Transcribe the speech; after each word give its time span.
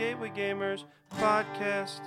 Gateway 0.00 0.30
Gamers 0.30 0.84
podcast. 1.18 2.00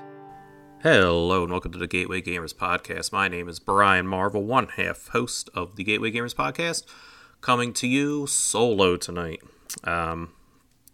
Hello 0.82 1.44
and 1.44 1.52
welcome 1.52 1.71
to 1.74 1.78
the 1.78 1.86
Gateway 1.86 2.23
Gamers 2.23 2.52
podcast. 2.52 3.12
My 3.12 3.28
name 3.28 3.47
is 3.47 3.60
Bryan 3.60 4.08
Marvel, 4.08 4.44
one 4.44 4.68
half 4.70 5.10
host 5.10 5.47
of 5.54 5.76
the 5.76 5.84
Gateway 5.84 6.12
Gamers 6.12 6.34
podcast, 6.34 6.86
coming 7.42 7.71
to 7.74 7.88
you 7.88 8.26
solo 8.26 8.98
tonight. 8.98 9.44
Um, 9.84 10.31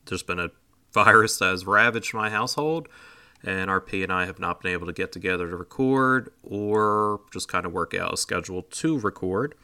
there's 0.07 0.23
been 0.23 0.39
a 0.39 0.52
virus 0.93 1.38
that 1.38 1.52
has 1.52 1.66
ravaged 1.66 2.14
my 2.14 2.30
household, 2.30 2.89
and 3.45 3.70
RP 3.70 4.04
and 4.04 4.11
I 4.11 4.25
have 4.25 4.38
not 4.38 4.59
been 4.59 4.73
able 4.73 4.88
to 4.88 4.91
get 4.91 5.13
together 5.13 5.50
to 5.50 5.55
record 5.55 6.34
or 6.43 7.21
just 7.31 7.47
kind 7.47 7.66
of 7.66 7.71
work 7.71 7.93
out 7.93 8.13
a 8.13 8.18
schedule 8.18 8.63
to 8.63 9.00
record. 9.00 9.55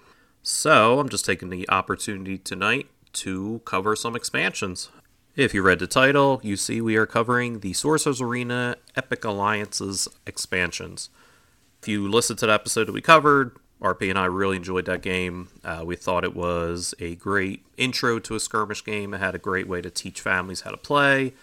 So 0.42 1.02
I'm 1.02 1.10
just 1.10 1.26
taking 1.26 1.50
the 1.50 1.70
opportunity 1.70 2.38
tonight 2.38 2.88
to 3.12 3.62
cover 3.66 3.94
some 3.98 4.16
expansions. 4.16 4.90
If 5.36 5.54
you 5.54 5.64
read 5.64 5.80
the 5.80 5.88
title, 5.88 6.40
you 6.44 6.56
see 6.56 6.80
we 6.80 6.96
are 6.96 7.06
covering 7.06 7.60
the 7.60 7.74
Sorcerer's 7.74 8.22
Arena 8.22 8.78
Epic 8.96 9.26
Alliances 9.26 10.08
expansions. 10.26 11.10
If 11.82 11.90
you 11.90 12.10
listened 12.10 12.40
to 12.40 12.46
the 12.46 12.54
episode 12.54 12.86
that 12.86 12.94
we 12.94 13.02
covered, 13.02 13.58
RP 13.82 14.10
and 14.10 14.18
I 14.18 14.26
really 14.26 14.56
enjoyed 14.56 14.86
that 14.86 15.02
game. 15.02 15.50
Uh, 15.62 15.84
we 15.86 15.98
thought 15.98 16.24
it 16.24 16.38
was 16.38 16.96
a 17.00 17.16
great 17.16 17.66
intro 17.76 18.18
to 18.18 18.36
a 18.36 18.40
skirmish 18.40 18.82
game. 18.86 19.14
It 19.14 19.18
had 19.18 19.36
a 19.36 19.38
great 19.38 19.68
way 19.68 19.82
to 19.82 19.90
teach 19.90 20.22
families 20.22 20.62
how 20.62 20.72
to 20.72 20.78
play, 20.78 21.34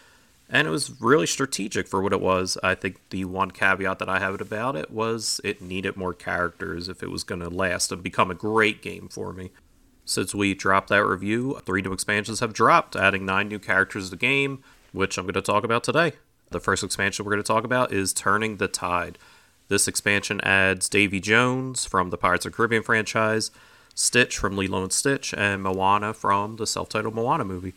and 0.49 0.67
it 0.67 0.71
was 0.71 0.99
really 1.03 1.27
strategic 1.27 1.87
for 1.87 2.01
what 2.01 2.15
it 2.15 2.21
was. 2.23 2.57
I 2.63 2.75
think 2.75 2.99
the 3.11 3.27
one 3.27 3.51
caveat 3.51 3.99
that 3.99 4.09
I 4.09 4.21
have 4.21 4.41
about 4.41 4.75
it 4.75 4.91
was 4.91 5.39
it 5.45 5.61
needed 5.61 5.99
more 5.99 6.15
characters 6.15 6.89
if 6.89 7.03
it 7.03 7.11
was 7.11 7.25
going 7.25 7.43
to 7.43 7.51
last 7.51 7.93
and 7.93 8.03
become 8.03 8.31
a 8.31 8.35
great 8.35 8.81
game 8.81 9.09
for 9.11 9.35
me. 9.35 9.51
Since 10.05 10.35
we 10.35 10.55
dropped 10.55 10.89
that 10.89 11.05
review, 11.05 11.61
three 11.65 11.83
new 11.83 11.93
expansions 11.93 12.41
have 12.41 12.53
dropped, 12.53 12.97
adding 12.97 13.25
nine 13.25 13.49
new 13.49 13.59
characters 13.59 14.07
to 14.07 14.11
the 14.11 14.17
game, 14.17 14.63
which 14.93 15.17
I'm 15.17 15.25
going 15.25 15.35
to 15.35 15.43
talk 15.43 15.65
about 15.65 15.85
today. 15.85 16.15
The 16.51 16.61
first 16.61 16.85
expansion 16.85 17.25
we're 17.25 17.33
going 17.33 17.43
to 17.43 17.47
talk 17.47 17.65
about 17.65 17.93
is 17.93 18.13
Turning 18.13 18.57
the 18.57 18.69
Tide. 18.69 19.17
This 19.69 19.89
expansion 19.89 20.41
adds 20.43 20.89
Davy 20.89 21.21
Jones 21.21 21.87
from 21.87 22.11
the 22.11 22.19
Pirates 22.19 22.45
of 22.45 22.53
the 22.53 22.57
Caribbean 22.57 22.83
franchise, 22.83 23.51
Stitch 23.95 24.37
from 24.37 24.57
Lilo 24.57 24.83
and 24.83 24.93
Stitch, 24.93 25.33
and 25.35 25.63
Moana 25.63 26.13
from 26.13 26.57
the 26.57 26.67
self 26.67 26.89
titled 26.89 27.15
Moana 27.15 27.45
movie. 27.45 27.75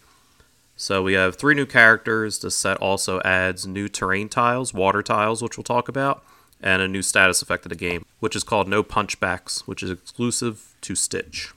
So 0.76 1.02
we 1.04 1.14
have 1.14 1.38
three 1.38 1.56
new 1.56 1.66
characters. 1.66 2.40
The 2.40 2.52
set 2.52 2.78
also 2.78 3.22
adds 3.22 3.66
new 3.66 3.88
terrain 3.88 4.28
tiles, 4.28 4.74
water 4.74 5.02
tiles, 5.02 5.42
which 5.42 5.58
we'll 5.58 5.64
talk 5.64 5.88
about, 5.88 6.24
and 6.62 6.82
a 6.82 6.88
new 6.88 7.02
status 7.02 7.42
effect 7.42 7.66
of 7.66 7.70
the 7.70 7.76
game, 7.76 8.06
which 8.20 8.36
is 8.36 8.44
called 8.44 8.68
No 8.68 8.84
Punchbacks, 8.84 9.62
which 9.62 9.82
is 9.82 9.90
exclusive 9.90 10.74
to 10.82 10.96
Stitch. 10.96 11.54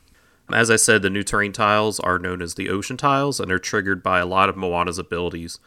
As 0.52 0.70
I 0.70 0.77
said, 0.77 1.02
the 1.02 1.10
new 1.10 1.22
terrain 1.22 1.52
tiles 1.52 2.00
are 2.00 2.18
known 2.18 2.41
as 2.41 2.54
the 2.54 2.70
ocean 2.70 2.96
tiles, 2.96 3.38
and 3.38 3.50
they're 3.50 3.58
triggered 3.58 4.02
by 4.02 4.18
a 4.18 4.27
lot 4.27 4.48
of 4.48 4.56
Moana's 4.56 4.98
abilities. 4.98 5.58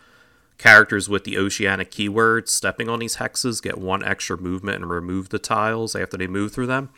Characters 0.57 1.07
with 1.07 1.23
the 1.23 1.38
oceanic 1.38 1.91
keyword 1.91 2.49
stepping 2.49 2.89
on 2.89 2.99
these 2.99 3.17
hexes 3.17 3.61
get 3.61 3.77
one 3.77 4.03
extra 4.03 4.38
movement 4.38 4.77
and 4.77 4.89
remove 4.89 5.29
the 5.29 5.39
tiles 5.39 5.95
after 5.95 6.17
they 6.17 6.27
move 6.27 6.51
through 6.51 6.67
them. 6.67 6.89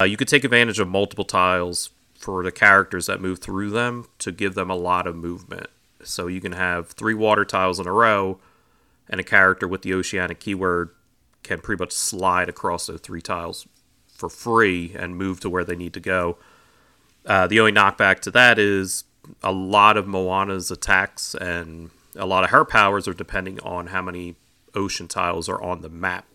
Uh, 0.00 0.04
you 0.04 0.16
could 0.16 0.28
take 0.28 0.44
advantage 0.44 0.78
of 0.78 0.88
multiple 0.88 1.24
tiles 1.24 1.90
for 2.14 2.42
the 2.42 2.52
characters 2.52 3.06
that 3.06 3.20
move 3.20 3.38
through 3.38 3.70
them 3.70 4.06
to 4.18 4.32
give 4.32 4.54
them 4.54 4.70
a 4.70 4.76
lot 4.76 5.06
of 5.06 5.16
movement. 5.16 5.68
So 6.02 6.26
you 6.26 6.40
can 6.40 6.52
have 6.52 6.88
three 6.88 7.14
water 7.14 7.44
tiles 7.44 7.80
in 7.80 7.86
a 7.86 7.92
row, 7.92 8.38
and 9.08 9.20
a 9.20 9.24
character 9.24 9.68
with 9.68 9.82
the 9.82 9.94
oceanic 9.94 10.40
keyword 10.40 10.90
can 11.42 11.60
pretty 11.60 11.82
much 11.82 11.92
slide 11.92 12.48
across 12.48 12.86
those 12.86 13.00
three 13.00 13.22
tiles 13.22 13.66
for 14.08 14.28
free 14.28 14.94
and 14.98 15.16
move 15.16 15.40
to 15.40 15.50
where 15.50 15.64
they 15.64 15.76
need 15.76 15.92
to 15.94 16.00
go. 16.00 16.38
Uh, 17.26 17.46
the 17.46 17.58
only 17.60 17.72
knockback 17.72 18.20
to 18.20 18.30
that 18.30 18.58
is 18.58 19.04
a 19.42 19.52
lot 19.52 19.96
of 19.96 20.06
Moana's 20.06 20.70
attacks 20.70 21.34
and 21.34 21.90
a 22.14 22.26
lot 22.26 22.44
of 22.44 22.50
her 22.50 22.64
powers 22.64 23.08
are 23.08 23.14
depending 23.14 23.60
on 23.60 23.88
how 23.88 24.00
many 24.00 24.36
ocean 24.74 25.08
tiles 25.08 25.48
are 25.48 25.60
on 25.60 25.82
the 25.82 25.88
map. 25.88 26.26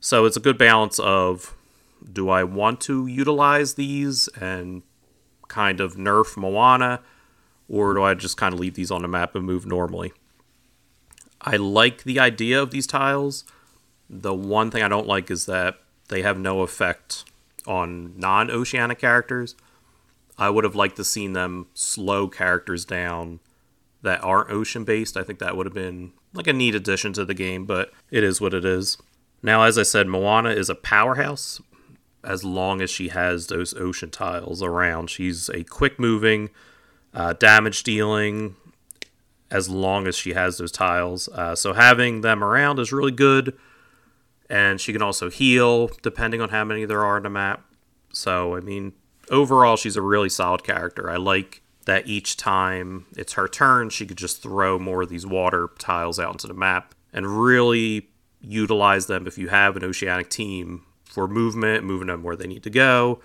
So 0.00 0.24
it's 0.24 0.36
a 0.36 0.40
good 0.40 0.58
balance 0.58 0.98
of 0.98 1.54
do 2.12 2.28
I 2.28 2.44
want 2.44 2.80
to 2.82 3.06
utilize 3.06 3.74
these 3.74 4.28
and 4.40 4.82
kind 5.48 5.80
of 5.80 5.96
nerf 5.96 6.36
Moana, 6.36 7.00
or 7.68 7.94
do 7.94 8.02
I 8.02 8.14
just 8.14 8.36
kind 8.36 8.54
of 8.54 8.60
leave 8.60 8.74
these 8.74 8.90
on 8.90 9.02
the 9.02 9.08
map 9.08 9.34
and 9.34 9.44
move 9.44 9.66
normally? 9.66 10.12
I 11.40 11.56
like 11.56 12.04
the 12.04 12.18
idea 12.18 12.60
of 12.60 12.70
these 12.70 12.86
tiles. 12.86 13.44
The 14.08 14.34
one 14.34 14.70
thing 14.70 14.82
I 14.82 14.88
don't 14.88 15.06
like 15.06 15.30
is 15.30 15.46
that 15.46 15.80
they 16.08 16.22
have 16.22 16.38
no 16.38 16.62
effect 16.62 17.24
on 17.66 18.18
non 18.18 18.50
oceanic 18.50 18.98
characters. 18.98 19.54
I 20.40 20.48
would 20.48 20.64
have 20.64 20.74
liked 20.74 20.96
to 20.96 21.04
seen 21.04 21.34
them 21.34 21.68
slow 21.74 22.26
characters 22.26 22.86
down 22.86 23.40
that 24.02 24.24
aren't 24.24 24.50
ocean 24.50 24.84
based. 24.84 25.18
I 25.18 25.22
think 25.22 25.38
that 25.38 25.54
would 25.54 25.66
have 25.66 25.74
been 25.74 26.12
like 26.32 26.46
a 26.46 26.52
neat 26.54 26.74
addition 26.74 27.12
to 27.12 27.26
the 27.26 27.34
game, 27.34 27.66
but 27.66 27.92
it 28.10 28.24
is 28.24 28.40
what 28.40 28.54
it 28.54 28.64
is. 28.64 28.96
Now, 29.42 29.62
as 29.64 29.76
I 29.76 29.82
said, 29.82 30.06
Moana 30.06 30.50
is 30.50 30.70
a 30.70 30.74
powerhouse 30.74 31.60
as 32.24 32.42
long 32.42 32.80
as 32.80 32.90
she 32.90 33.08
has 33.08 33.46
those 33.46 33.74
ocean 33.74 34.10
tiles 34.10 34.62
around. 34.62 35.10
She's 35.10 35.50
a 35.50 35.62
quick 35.64 35.98
moving, 35.98 36.48
uh, 37.12 37.34
damage 37.34 37.82
dealing, 37.82 38.56
as 39.50 39.68
long 39.68 40.06
as 40.06 40.16
she 40.16 40.32
has 40.32 40.56
those 40.56 40.72
tiles. 40.72 41.28
Uh, 41.28 41.54
so 41.54 41.74
having 41.74 42.22
them 42.22 42.42
around 42.42 42.78
is 42.78 42.92
really 42.92 43.12
good. 43.12 43.56
And 44.48 44.80
she 44.80 44.92
can 44.92 45.02
also 45.02 45.28
heal 45.28 45.90
depending 46.02 46.40
on 46.40 46.48
how 46.48 46.64
many 46.64 46.84
there 46.86 47.04
are 47.04 47.16
on 47.16 47.24
the 47.24 47.30
map. 47.30 47.64
So, 48.12 48.56
I 48.56 48.60
mean, 48.60 48.92
overall, 49.30 49.76
she's 49.76 49.96
a 49.96 50.02
really 50.02 50.28
solid 50.28 50.62
character. 50.64 51.08
I 51.08 51.16
like 51.16 51.62
that 51.86 52.06
each 52.06 52.36
time 52.36 53.06
it's 53.16 53.32
her 53.34 53.48
turn, 53.48 53.88
she 53.90 54.06
could 54.06 54.18
just 54.18 54.42
throw 54.42 54.78
more 54.78 55.02
of 55.02 55.08
these 55.08 55.26
water 55.26 55.70
tiles 55.78 56.20
out 56.20 56.32
into 56.32 56.46
the 56.46 56.54
map 56.54 56.94
and 57.12 57.40
really 57.42 58.08
utilize 58.40 59.06
them 59.06 59.26
if 59.26 59.38
you 59.38 59.48
have 59.48 59.76
an 59.76 59.84
oceanic 59.84 60.28
team 60.28 60.84
for 61.04 61.26
movement, 61.26 61.84
moving 61.84 62.08
them 62.08 62.22
where 62.22 62.36
they 62.36 62.46
need 62.46 62.62
to 62.62 62.70
go. 62.70 63.20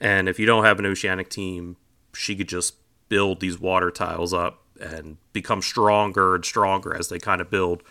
And 0.00 0.28
if 0.28 0.38
you 0.38 0.46
don't 0.46 0.64
have 0.64 0.78
an 0.78 0.86
oceanic 0.86 1.28
team, 1.28 1.76
she 2.14 2.34
could 2.34 2.48
just 2.48 2.74
build 3.08 3.40
these 3.40 3.58
water 3.58 3.90
tiles 3.90 4.34
up 4.34 4.62
and 4.80 5.16
become 5.32 5.62
stronger 5.62 6.34
and 6.34 6.44
stronger 6.44 6.94
as 6.94 7.08
they 7.08 7.18
kind 7.18 7.40
of 7.40 7.50
build, 7.50 7.82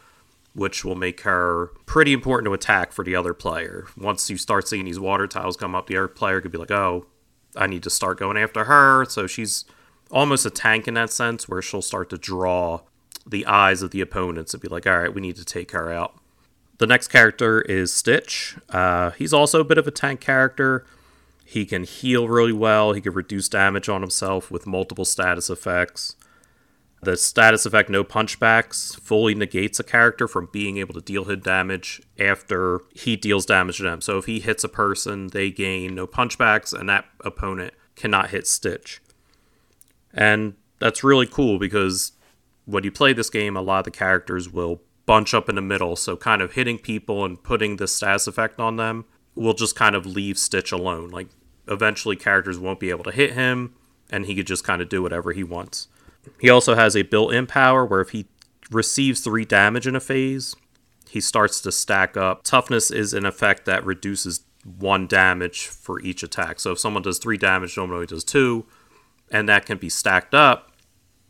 which 0.53 0.83
will 0.83 0.95
make 0.95 1.21
her 1.21 1.71
pretty 1.85 2.13
important 2.13 2.45
to 2.47 2.53
attack 2.53 2.91
for 2.91 3.03
the 3.03 3.15
other 3.15 3.33
player. 3.33 3.87
Once 3.97 4.29
you 4.29 4.37
start 4.37 4.67
seeing 4.67 4.85
these 4.85 4.99
water 4.99 5.25
tiles 5.25 5.57
come 5.57 5.73
up, 5.73 5.87
the 5.87 5.97
other 5.97 6.07
player 6.07 6.41
could 6.41 6.51
be 6.51 6.57
like, 6.57 6.71
oh, 6.71 7.05
I 7.57 7.67
need 7.67 7.83
to 7.83 7.89
start 7.89 8.19
going 8.19 8.37
after 8.37 8.65
her. 8.65 9.05
So 9.05 9.27
she's 9.27 9.65
almost 10.11 10.45
a 10.45 10.49
tank 10.49 10.87
in 10.87 10.93
that 10.95 11.11
sense, 11.11 11.49
where 11.49 11.61
she'll 11.61 11.81
start 11.81 12.09
to 12.11 12.17
draw 12.17 12.81
the 13.25 13.45
eyes 13.45 13.81
of 13.81 13.91
the 13.91 14.01
opponents 14.01 14.53
and 14.53 14.61
be 14.61 14.67
like, 14.67 14.85
all 14.85 14.99
right, 14.99 15.13
we 15.13 15.21
need 15.21 15.35
to 15.37 15.45
take 15.45 15.71
her 15.71 15.91
out. 15.91 16.15
The 16.77 16.87
next 16.87 17.07
character 17.07 17.61
is 17.61 17.93
Stitch. 17.93 18.57
Uh, 18.69 19.11
he's 19.11 19.33
also 19.33 19.61
a 19.61 19.63
bit 19.63 19.77
of 19.77 19.87
a 19.87 19.91
tank 19.91 20.19
character. 20.19 20.85
He 21.45 21.65
can 21.65 21.83
heal 21.83 22.27
really 22.27 22.51
well. 22.51 22.93
He 22.93 23.01
can 23.01 23.13
reduce 23.13 23.47
damage 23.47 23.87
on 23.87 24.01
himself 24.01 24.51
with 24.51 24.67
multiple 24.67 25.05
status 25.05 25.49
effects. 25.49 26.15
The 27.05 27.17
status 27.17 27.67
effect 27.67 27.87
No 27.87 28.03
Punchbacks 28.03 28.99
fully 28.99 29.35
negates 29.35 29.79
a 29.79 29.83
character 29.83 30.27
from 30.27 30.49
being 30.51 30.77
able 30.77 30.95
to 30.95 31.01
deal 31.01 31.25
hit 31.25 31.43
damage 31.43 32.01
after 32.17 32.81
he 32.95 33.15
deals 33.15 33.45
damage 33.45 33.77
to 33.77 33.83
them. 33.83 34.01
So 34.01 34.17
if 34.17 34.25
he 34.25 34.39
hits 34.39 34.63
a 34.63 34.69
person, 34.69 35.27
they 35.27 35.51
gain 35.51 35.93
No 35.93 36.07
Punchbacks, 36.07 36.73
and 36.73 36.89
that 36.89 37.05
opponent 37.19 37.75
cannot 37.95 38.31
hit 38.31 38.47
Stitch. 38.47 39.03
And 40.15 40.55
that's 40.79 41.03
really 41.03 41.27
cool 41.27 41.59
because 41.59 42.13
when 42.65 42.83
you 42.83 42.91
play 42.91 43.13
this 43.13 43.29
game, 43.29 43.55
a 43.55 43.61
lot 43.61 43.79
of 43.79 43.85
the 43.85 43.91
characters 43.91 44.49
will 44.49 44.81
bunch 45.05 45.35
up 45.35 45.47
in 45.47 45.53
the 45.53 45.61
middle. 45.61 45.95
So 45.95 46.17
kind 46.17 46.41
of 46.41 46.53
hitting 46.53 46.79
people 46.79 47.23
and 47.23 47.41
putting 47.41 47.75
the 47.77 47.87
status 47.87 48.25
effect 48.25 48.59
on 48.59 48.77
them 48.77 49.05
will 49.35 49.53
just 49.53 49.75
kind 49.75 49.95
of 49.95 50.07
leave 50.07 50.39
Stitch 50.39 50.71
alone. 50.71 51.09
Like 51.09 51.27
eventually 51.67 52.15
characters 52.15 52.57
won't 52.57 52.79
be 52.79 52.89
able 52.89 53.03
to 53.03 53.11
hit 53.11 53.33
him 53.33 53.75
and 54.09 54.25
he 54.25 54.33
could 54.33 54.47
just 54.47 54.63
kind 54.63 54.81
of 54.81 54.89
do 54.89 55.03
whatever 55.03 55.31
he 55.31 55.43
wants. 55.43 55.87
He 56.39 56.49
also 56.49 56.75
has 56.75 56.95
a 56.95 57.03
built-in 57.03 57.47
power 57.47 57.85
where 57.85 58.01
if 58.01 58.09
he 58.09 58.27
receives 58.71 59.21
3 59.21 59.45
damage 59.45 59.87
in 59.87 59.95
a 59.95 59.99
phase, 59.99 60.55
he 61.09 61.21
starts 61.21 61.61
to 61.61 61.71
stack 61.71 62.17
up. 62.17 62.43
Toughness 62.43 62.91
is 62.91 63.13
an 63.13 63.25
effect 63.25 63.65
that 63.65 63.85
reduces 63.85 64.41
1 64.63 65.07
damage 65.07 65.67
for 65.67 66.01
each 66.01 66.23
attack. 66.23 66.59
So 66.59 66.71
if 66.71 66.79
someone 66.79 67.03
does 67.03 67.19
3 67.19 67.37
damage, 67.37 67.77
normally 67.77 68.07
does 68.07 68.23
2, 68.23 68.65
and 69.31 69.47
that 69.47 69.65
can 69.65 69.77
be 69.77 69.89
stacked 69.89 70.33
up 70.33 70.71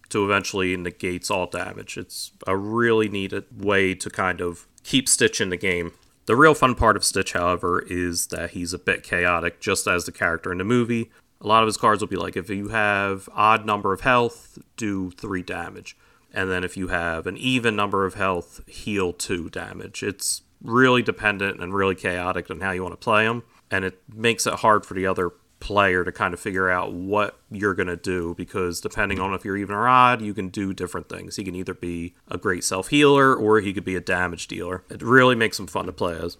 to 0.09 0.23
eventually 0.23 0.77
negates 0.77 1.29
all 1.29 1.47
damage. 1.47 1.97
It's 1.97 2.31
a 2.47 2.55
really 2.55 3.09
neat 3.09 3.33
way 3.51 3.95
to 3.95 4.09
kind 4.09 4.39
of 4.39 4.67
keep 4.83 5.09
Stitch 5.09 5.41
in 5.41 5.49
the 5.49 5.57
game. 5.57 5.91
The 6.27 6.35
real 6.35 6.53
fun 6.53 6.75
part 6.75 6.95
of 6.95 7.03
Stitch, 7.03 7.33
however, 7.33 7.83
is 7.87 8.27
that 8.27 8.51
he's 8.51 8.73
a 8.73 8.79
bit 8.79 9.03
chaotic, 9.03 9.59
just 9.59 9.87
as 9.87 10.05
the 10.05 10.11
character 10.11 10.51
in 10.51 10.59
the 10.59 10.63
movie. 10.63 11.11
A 11.41 11.47
lot 11.47 11.63
of 11.63 11.67
his 11.67 11.77
cards 11.77 12.01
will 12.01 12.07
be 12.07 12.15
like 12.15 12.35
if 12.35 12.49
you 12.49 12.69
have 12.69 13.29
odd 13.33 13.65
number 13.65 13.93
of 13.93 14.01
health, 14.01 14.57
do 14.77 15.11
three 15.11 15.43
damage. 15.43 15.97
And 16.33 16.51
then 16.51 16.63
if 16.63 16.75
you 16.75 16.89
have 16.89 17.27
an 17.27 17.37
even 17.37 17.75
number 17.75 18.05
of 18.05 18.15
health, 18.15 18.61
heal 18.67 19.13
two 19.13 19.49
damage. 19.49 20.03
It's 20.03 20.41
really 20.61 21.01
dependent 21.01 21.61
and 21.61 21.73
really 21.73 21.95
chaotic 21.95 22.49
on 22.49 22.59
how 22.59 22.71
you 22.71 22.83
want 22.83 22.93
to 22.93 22.97
play 22.97 23.25
him. 23.25 23.43
And 23.71 23.85
it 23.85 24.01
makes 24.13 24.45
it 24.45 24.55
hard 24.55 24.85
for 24.85 24.93
the 24.93 25.05
other 25.05 25.31
player 25.59 26.03
to 26.03 26.11
kind 26.11 26.33
of 26.33 26.39
figure 26.39 26.69
out 26.69 26.93
what 26.93 27.39
you're 27.49 27.73
going 27.73 27.87
to 27.87 27.95
do 27.95 28.35
because 28.35 28.81
depending 28.81 29.19
on 29.19 29.33
if 29.33 29.45
you're 29.45 29.57
even 29.57 29.75
or 29.75 29.87
odd, 29.87 30.21
you 30.21 30.33
can 30.33 30.49
do 30.49 30.73
different 30.73 31.09
things. 31.09 31.37
He 31.37 31.43
can 31.43 31.55
either 31.55 31.73
be 31.73 32.13
a 32.27 32.37
great 32.37 32.63
self 32.63 32.89
healer 32.89 33.33
or 33.33 33.59
he 33.61 33.73
could 33.73 33.85
be 33.85 33.95
a 33.95 34.01
damage 34.01 34.47
dealer. 34.47 34.83
It 34.89 35.01
really 35.01 35.35
makes 35.35 35.59
him 35.59 35.67
fun 35.67 35.85
to 35.85 35.93
play 35.93 36.17
as. 36.17 36.37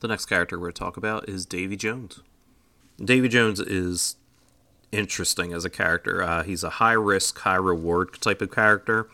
The 0.00 0.08
next 0.08 0.26
character 0.26 0.58
we're 0.58 0.66
going 0.66 0.74
to 0.74 0.78
talk 0.78 0.96
about 0.96 1.28
is 1.28 1.46
Davy 1.46 1.76
Jones. 1.76 2.20
Davy 3.02 3.28
Jones 3.28 3.60
is 3.60 4.16
interesting 4.92 5.52
as 5.52 5.64
a 5.64 5.70
character. 5.70 6.22
Uh, 6.22 6.42
he's 6.42 6.64
a 6.64 6.70
high 6.70 6.92
risk, 6.92 7.38
high 7.38 7.56
reward 7.56 8.20
type 8.20 8.40
of 8.40 8.50
character. 8.50 9.08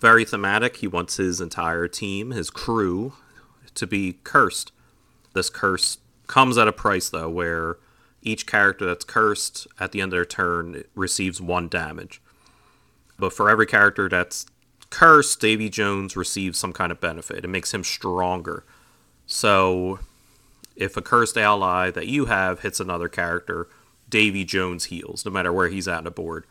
Very 0.00 0.24
thematic. 0.24 0.78
He 0.78 0.86
wants 0.86 1.16
his 1.16 1.40
entire 1.40 1.86
team, 1.88 2.30
his 2.30 2.50
crew, 2.50 3.14
to 3.74 3.86
be 3.86 4.18
cursed. 4.24 4.72
This 5.34 5.48
curse 5.48 5.98
comes 6.26 6.58
at 6.58 6.68
a 6.68 6.72
price, 6.72 7.08
though, 7.08 7.30
where 7.30 7.76
each 8.22 8.46
character 8.46 8.86
that's 8.86 9.04
cursed 9.04 9.66
at 9.80 9.92
the 9.92 10.00
end 10.00 10.12
of 10.12 10.16
their 10.16 10.24
turn 10.24 10.84
receives 10.94 11.40
one 11.40 11.68
damage. 11.68 12.20
But 13.18 13.32
for 13.32 13.50
every 13.50 13.66
character 13.66 14.08
that's 14.08 14.46
cursed, 14.90 15.40
Davy 15.40 15.68
Jones 15.68 16.16
receives 16.16 16.58
some 16.58 16.72
kind 16.72 16.92
of 16.92 17.00
benefit. 17.00 17.44
It 17.44 17.48
makes 17.48 17.72
him 17.72 17.84
stronger. 17.84 18.64
So 19.26 20.00
if 20.76 20.96
a 20.96 21.02
cursed 21.02 21.36
ally 21.36 21.90
that 21.90 22.06
you 22.06 22.26
have 22.26 22.60
hits 22.60 22.80
another 22.80 23.08
character, 23.08 23.68
Davy 24.12 24.44
Jones 24.44 24.84
heals, 24.84 25.24
no 25.24 25.30
matter 25.30 25.52
where 25.52 25.68
he's 25.68 25.88
at 25.88 25.98
on 25.98 26.04
the 26.04 26.10
board. 26.10 26.44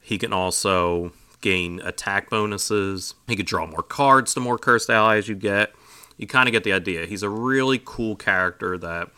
He 0.00 0.16
can 0.16 0.32
also 0.32 1.12
gain 1.40 1.80
attack 1.80 2.30
bonuses. 2.30 3.14
He 3.26 3.34
could 3.34 3.46
draw 3.46 3.66
more 3.66 3.82
cards 3.82 4.32
the 4.32 4.40
more 4.40 4.56
cursed 4.56 4.88
allies 4.88 5.28
you 5.28 5.34
get. 5.34 5.74
You 6.16 6.28
kind 6.28 6.48
of 6.48 6.52
get 6.52 6.62
the 6.62 6.72
idea. 6.72 7.04
He's 7.04 7.24
a 7.24 7.28
really 7.28 7.82
cool 7.84 8.14
character 8.14 8.78
that 8.78 9.10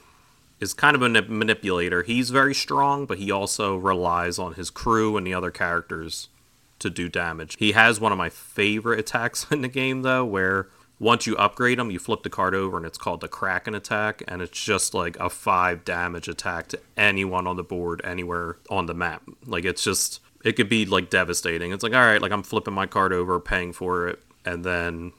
is 0.59 0.73
kind 0.73 0.97
of 0.97 1.03
a 1.03 1.09
manipulator. 1.09 2.03
He's 2.03 2.31
very 2.31 2.55
strong, 2.55 3.05
but 3.05 3.19
he 3.19 3.31
also 3.31 3.77
relies 3.77 4.39
on 4.39 4.55
his 4.55 4.71
crew 4.71 5.19
and 5.19 5.27
the 5.27 5.35
other 5.35 5.51
characters 5.51 6.31
to 6.79 6.89
do 6.89 7.11
damage. 7.11 7.57
He 7.59 7.73
has 7.73 8.01
one 8.01 8.11
of 8.11 8.17
my 8.17 8.31
favorite 8.31 8.99
attacks 8.99 9.47
in 9.51 9.61
the 9.61 9.69
game, 9.69 10.01
though, 10.01 10.25
where 10.25 10.69
once 10.99 11.27
you 11.27 11.37
upgrade 11.37 11.79
them, 11.79 11.91
you 11.91 11.99
flip 11.99 12.23
the 12.23 12.31
card 12.31 12.55
over 12.55 12.77
and 12.77 12.87
it's 12.87 12.99
called 12.99 13.21
the 13.21 13.29
Kraken 13.29 13.75
attack, 13.75 14.23
and 14.27 14.41
it's 14.41 14.63
just 14.63 14.95
like 14.95 15.17
a 15.19 15.29
five 15.29 15.85
damage 15.85 16.29
attack 16.29 16.69
to 16.69 16.81
anyone 16.97 17.47
on 17.47 17.57
the 17.57 17.63
board 17.63 18.01
anywhere 18.03 18.57
on 18.71 18.87
the 18.87 18.95
map. 18.95 19.23
Like 19.45 19.65
it's 19.65 19.83
just 19.85 20.21
it 20.45 20.53
could 20.53 20.69
be 20.69 20.87
like 20.87 21.11
devastating. 21.11 21.73
It's 21.73 21.83
like 21.83 21.95
all 21.95 22.01
right, 22.01 22.23
like 22.23 22.33
I'm 22.33 22.43
flipping 22.43 22.75
my 22.75 22.87
card 22.87 23.13
over, 23.13 23.39
paying 23.41 23.73
for 23.73 24.09
it, 24.09 24.23
and 24.45 24.65
then 24.65 25.13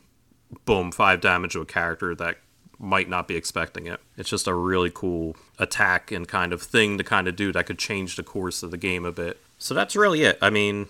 boom, 0.65 0.91
five 0.91 1.21
damage 1.21 1.53
to 1.53 1.61
a 1.61 1.65
character 1.65 2.15
that 2.15 2.37
might 2.79 3.09
not 3.09 3.27
be 3.27 3.35
expecting 3.35 3.87
it. 3.87 3.99
It's 4.17 4.29
just 4.29 4.47
a 4.47 4.53
really 4.53 4.91
cool 4.93 5.35
attack 5.59 6.11
and 6.11 6.27
kind 6.27 6.53
of 6.53 6.61
thing 6.61 6.97
to 6.97 7.03
kind 7.03 7.27
of 7.27 7.35
do 7.35 7.51
that 7.51 7.65
could 7.65 7.79
change 7.79 8.15
the 8.15 8.23
course 8.23 8.63
of 8.63 8.71
the 8.71 8.77
game 8.77 9.05
a 9.05 9.11
bit. 9.11 9.41
So 9.57 9.73
that's 9.73 9.95
really 9.95 10.23
it. 10.23 10.37
I 10.41 10.49
mean, 10.49 10.87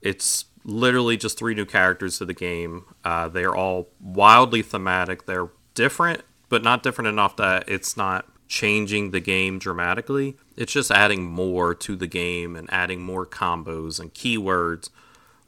it's 0.00 0.46
literally 0.64 1.16
just 1.16 1.38
three 1.38 1.54
new 1.54 1.64
characters 1.64 2.18
to 2.18 2.24
the 2.24 2.34
game. 2.34 2.84
Uh, 3.04 3.28
they're 3.28 3.54
all 3.54 3.88
wildly 4.00 4.62
thematic. 4.62 5.26
They're 5.26 5.48
different, 5.74 6.22
but 6.48 6.62
not 6.62 6.82
different 6.82 7.08
enough 7.08 7.36
that 7.36 7.68
it's 7.68 7.96
not 7.96 8.26
changing 8.48 9.10
the 9.10 9.20
game 9.20 9.58
dramatically. 9.58 10.36
It's 10.56 10.72
just 10.72 10.90
adding 10.90 11.24
more 11.24 11.74
to 11.74 11.96
the 11.96 12.06
game 12.06 12.54
and 12.54 12.72
adding 12.72 13.02
more 13.02 13.26
combos 13.26 13.98
and 13.98 14.12
keywords 14.12 14.90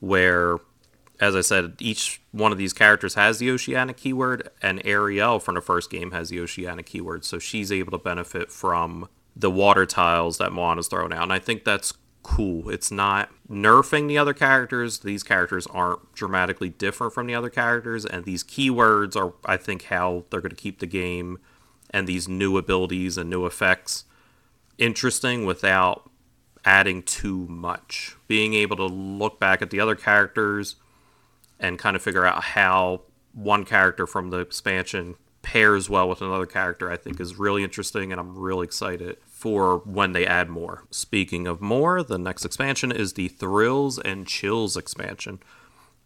where 0.01 0.59
as 1.21 1.37
I 1.37 1.43
said, 1.43 1.77
each 1.79 2.21
one 2.33 2.53
of 2.53 2.59
these 2.59 2.73
characters 2.73 3.15
has 3.15 3.39
the 3.39 3.51
Oceanic 3.51 3.97
keyword, 3.97 4.51
and 4.61 4.83
Ariel 4.85 5.39
from 5.39 5.55
the 5.55 5.61
first 5.61 5.91
game 5.91 6.11
has 6.11 6.29
the 6.29 6.41
Oceanic 6.41 6.87
keyword, 6.87 7.25
so 7.25 7.39
she's 7.39 7.71
able 7.71 7.93
to 7.93 7.99
benefit 7.99 8.51
from 8.51 9.09
the 9.37 9.51
water 9.51 9.87
tiles 9.87 10.39
that 10.39 10.53
Moana's 10.53 10.89
throwing 10.89 11.13
out. 11.13 11.23
And 11.23 11.33
I 11.33 11.39
think 11.39 11.65
that's 11.65 11.95
cool. 12.25 12.69
It's 12.71 12.91
not 12.91 13.31
nerfing 13.49 14.09
the 14.09 14.19
other 14.19 14.35
characters. 14.35 15.01
These 15.01 15.23
characters 15.23 15.69
aren't 15.69 16.13
dramatically 16.15 16.71
different 16.71 17.13
from 17.13 17.29
the 17.29 17.35
other 17.35 17.51
characters, 17.51 18.05
and 18.05 18.25
these 18.25 18.43
keywords 18.43 19.15
are, 19.15 19.35
I 19.45 19.57
think, 19.57 19.85
how 19.85 20.25
they're 20.31 20.41
going 20.41 20.51
to 20.51 20.57
keep 20.57 20.81
the 20.81 20.87
game 20.87 21.39
and 21.91 22.09
these 22.09 22.27
new 22.27 22.59
abilities 22.59 23.17
and 23.17 23.31
new 23.31 23.47
effects 23.47 24.05
interesting 24.79 25.45
without 25.45 26.11
adding 26.65 27.03
too 27.03 27.47
much. 27.47 28.17
Being 28.27 28.55
able 28.55 28.77
to 28.77 28.87
look 28.87 29.39
back 29.39 29.63
at 29.63 29.71
the 29.71 29.79
other 29.79 29.95
characters 29.95 30.77
and 31.61 31.79
kind 31.79 31.95
of 31.95 32.03
figure 32.03 32.27
out 32.27 32.43
how 32.43 33.03
one 33.33 33.65
character 33.65 34.07
from 34.07 34.31
the 34.31 34.39
expansion 34.39 35.15
pairs 35.43 35.91
well 35.91 36.09
with 36.09 36.23
another 36.23 36.47
character, 36.47 36.91
I 36.91 36.97
think 36.97 37.21
is 37.21 37.39
really 37.39 37.63
interesting, 37.63 38.11
and 38.11 38.21
I'm 38.21 38.37
really 38.37 38.65
excited 38.65 39.19
for 39.45 39.77
when 39.85 40.13
they 40.13 40.27
add 40.27 40.49
more. 40.49 40.85
Speaking 40.91 41.47
of 41.47 41.61
more, 41.61 42.03
the 42.03 42.17
next 42.17 42.47
expansion 42.47 42.91
is 42.91 43.13
the 43.13 43.29
Thrills 43.29 43.99
and 43.99 44.27
Chills 44.27 44.75
expansion. 44.75 45.39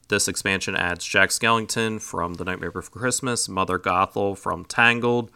This 0.09 0.27
expansion 0.27 0.75
adds 0.75 1.05
Jack 1.05 1.29
Skellington 1.29 2.03
from 2.03 2.35
The 2.35 2.45
Nightmare 2.45 2.73
Before 2.73 3.01
Christmas, 3.01 3.49
Mother 3.49 3.79
Gothel 3.79 4.37
from 4.37 4.65
Tangled, 4.65 5.31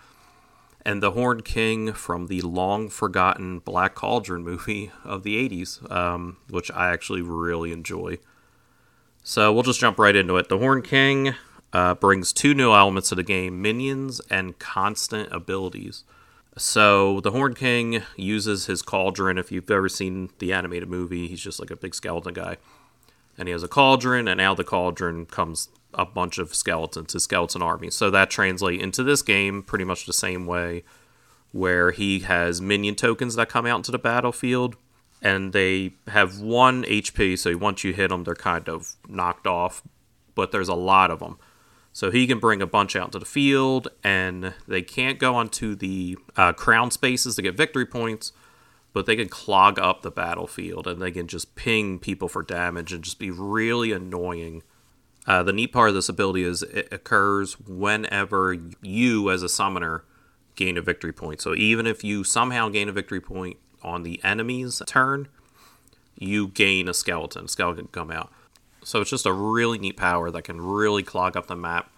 and 0.84 1.00
the 1.00 1.12
Horned 1.12 1.44
King 1.44 1.92
from 1.92 2.26
the 2.26 2.40
long 2.40 2.88
forgotten 2.88 3.60
Black 3.60 3.94
Cauldron 3.94 4.42
movie 4.42 4.90
of 5.04 5.22
the 5.22 5.36
80s, 5.48 5.88
um, 5.88 6.38
which 6.50 6.72
I 6.72 6.92
actually 6.92 7.22
really 7.22 7.70
enjoy. 7.70 8.18
So 9.22 9.52
we'll 9.52 9.62
just 9.62 9.78
jump 9.78 10.00
right 10.00 10.16
into 10.16 10.38
it. 10.38 10.48
The 10.48 10.58
Horned 10.58 10.82
King 10.82 11.36
uh, 11.72 11.94
brings 11.94 12.32
two 12.32 12.52
new 12.52 12.72
elements 12.72 13.10
to 13.10 13.14
the 13.14 13.22
game 13.22 13.62
minions 13.62 14.20
and 14.28 14.58
constant 14.58 15.32
abilities. 15.32 16.02
So 16.58 17.20
the 17.20 17.30
Horn 17.30 17.54
King 17.54 18.02
uses 18.16 18.66
his 18.66 18.82
cauldron. 18.82 19.38
If 19.38 19.50
you've 19.50 19.70
ever 19.70 19.88
seen 19.88 20.30
the 20.38 20.52
animated 20.52 20.88
movie, 20.88 21.28
he's 21.28 21.40
just 21.40 21.58
like 21.58 21.70
a 21.70 21.76
big 21.76 21.94
skeleton 21.94 22.34
guy. 22.34 22.58
And 23.38 23.48
he 23.48 23.52
has 23.52 23.62
a 23.62 23.68
cauldron, 23.68 24.28
and 24.28 24.40
out 24.40 24.52
of 24.52 24.56
the 24.58 24.64
cauldron 24.64 25.24
comes 25.24 25.68
a 25.94 26.04
bunch 26.04 26.38
of 26.38 26.54
skeletons, 26.54 27.14
his 27.14 27.24
skeleton 27.24 27.62
army. 27.62 27.90
So 27.90 28.10
that 28.10 28.30
translates 28.30 28.82
into 28.82 29.02
this 29.02 29.22
game 29.22 29.62
pretty 29.62 29.84
much 29.84 30.04
the 30.04 30.12
same 30.12 30.46
way, 30.46 30.84
where 31.52 31.90
he 31.90 32.20
has 32.20 32.60
minion 32.60 32.94
tokens 32.94 33.34
that 33.36 33.48
come 33.48 33.66
out 33.66 33.78
into 33.78 33.92
the 33.92 33.98
battlefield 33.98 34.76
and 35.22 35.52
they 35.52 35.92
have 36.08 36.40
one 36.40 36.82
HP. 36.84 37.38
So 37.38 37.56
once 37.56 37.84
you 37.84 37.92
hit 37.92 38.08
them, 38.08 38.24
they're 38.24 38.34
kind 38.34 38.68
of 38.68 38.96
knocked 39.08 39.46
off, 39.46 39.82
but 40.34 40.50
there's 40.50 40.68
a 40.68 40.74
lot 40.74 41.10
of 41.10 41.20
them. 41.20 41.38
So 41.92 42.10
he 42.10 42.26
can 42.26 42.38
bring 42.38 42.62
a 42.62 42.66
bunch 42.66 42.96
out 42.96 43.12
to 43.12 43.18
the 43.18 43.26
field, 43.26 43.88
and 44.02 44.54
they 44.66 44.80
can't 44.80 45.18
go 45.18 45.34
onto 45.34 45.74
the 45.74 46.16
uh, 46.36 46.54
crown 46.54 46.90
spaces 46.90 47.36
to 47.36 47.42
get 47.42 47.56
victory 47.56 47.84
points, 47.84 48.32
but 48.94 49.06
they 49.06 49.16
can 49.16 49.28
clog 49.28 49.78
up 49.78 50.02
the 50.02 50.10
battlefield 50.10 50.86
and 50.86 51.00
they 51.00 51.10
can 51.10 51.26
just 51.26 51.54
ping 51.54 51.98
people 51.98 52.28
for 52.28 52.42
damage 52.42 52.92
and 52.92 53.02
just 53.02 53.18
be 53.18 53.30
really 53.30 53.92
annoying. 53.92 54.62
Uh, 55.26 55.42
the 55.42 55.52
neat 55.52 55.72
part 55.72 55.88
of 55.88 55.94
this 55.94 56.08
ability 56.08 56.42
is 56.42 56.62
it 56.62 56.88
occurs 56.90 57.58
whenever 57.60 58.56
you, 58.80 59.30
as 59.30 59.42
a 59.42 59.48
summoner, 59.48 60.04
gain 60.56 60.76
a 60.76 60.82
victory 60.82 61.12
point. 61.12 61.40
So 61.40 61.54
even 61.54 61.86
if 61.86 62.02
you 62.02 62.24
somehow 62.24 62.68
gain 62.68 62.88
a 62.88 62.92
victory 62.92 63.20
point 63.20 63.56
on 63.82 64.02
the 64.02 64.22
enemy's 64.24 64.82
turn, 64.86 65.28
you 66.18 66.48
gain 66.48 66.88
a 66.88 66.94
skeleton. 66.94 67.46
A 67.46 67.48
skeleton 67.48 67.86
can 67.86 67.92
come 67.92 68.10
out. 68.10 68.32
So 68.84 69.00
it's 69.00 69.10
just 69.10 69.26
a 69.26 69.32
really 69.32 69.78
neat 69.78 69.96
power 69.96 70.30
that 70.30 70.42
can 70.42 70.60
really 70.60 71.02
clog 71.02 71.36
up 71.36 71.46
the 71.46 71.56
map 71.56 71.90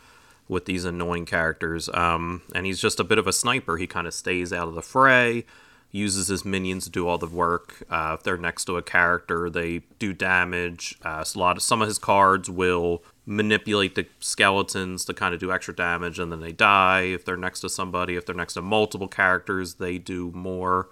with 0.49 0.67
these 0.67 0.85
annoying 0.85 1.25
characters. 1.27 1.89
Um, 1.95 2.43
and 2.55 2.67
he's 2.67 2.81
just 2.81 3.01
a 3.01 3.05
bit 3.05 3.19
of 3.19 3.27
a 3.27 3.33
sniper. 3.33 3.77
He 3.77 3.87
kind 3.87 4.07
of 4.07 4.15
stays 4.15 4.53
out 4.53 4.69
of 4.69 4.75
the 4.75 4.83
fray, 4.83 5.45
uses 5.91 6.29
his 6.29 6.45
minions 6.45 6.85
to 6.85 6.91
do 6.91 7.09
all 7.09 7.19
the 7.19 7.27
work. 7.27 7.83
Uh, 7.89 8.17
if 8.19 8.23
they're 8.23 8.37
next 8.37 8.67
to 8.67 8.77
a 8.77 8.83
character, 8.83 9.49
they 9.49 9.83
do 9.99 10.13
damage. 10.13 10.97
Uh, 11.03 11.25
a 11.35 11.39
lot 11.39 11.57
of 11.57 11.63
some 11.63 11.81
of 11.81 11.89
his 11.89 11.99
cards 11.99 12.51
will 12.51 13.03
manipulate 13.27 13.95
the 13.95 14.07
skeletons 14.21 15.05
to 15.07 15.15
kind 15.15 15.33
of 15.33 15.41
do 15.41 15.51
extra 15.51 15.75
damage, 15.75 16.19
and 16.19 16.31
then 16.31 16.41
they 16.41 16.53
die. 16.53 17.03
If 17.03 17.25
they're 17.25 17.37
next 17.37 17.61
to 17.61 17.71
somebody, 17.71 18.17
if 18.17 18.27
they're 18.27 18.35
next 18.35 18.55
to 18.55 18.63
multiple 18.63 19.09
characters, 19.09 19.75
they 19.75 19.97
do 19.97 20.31
more. 20.33 20.89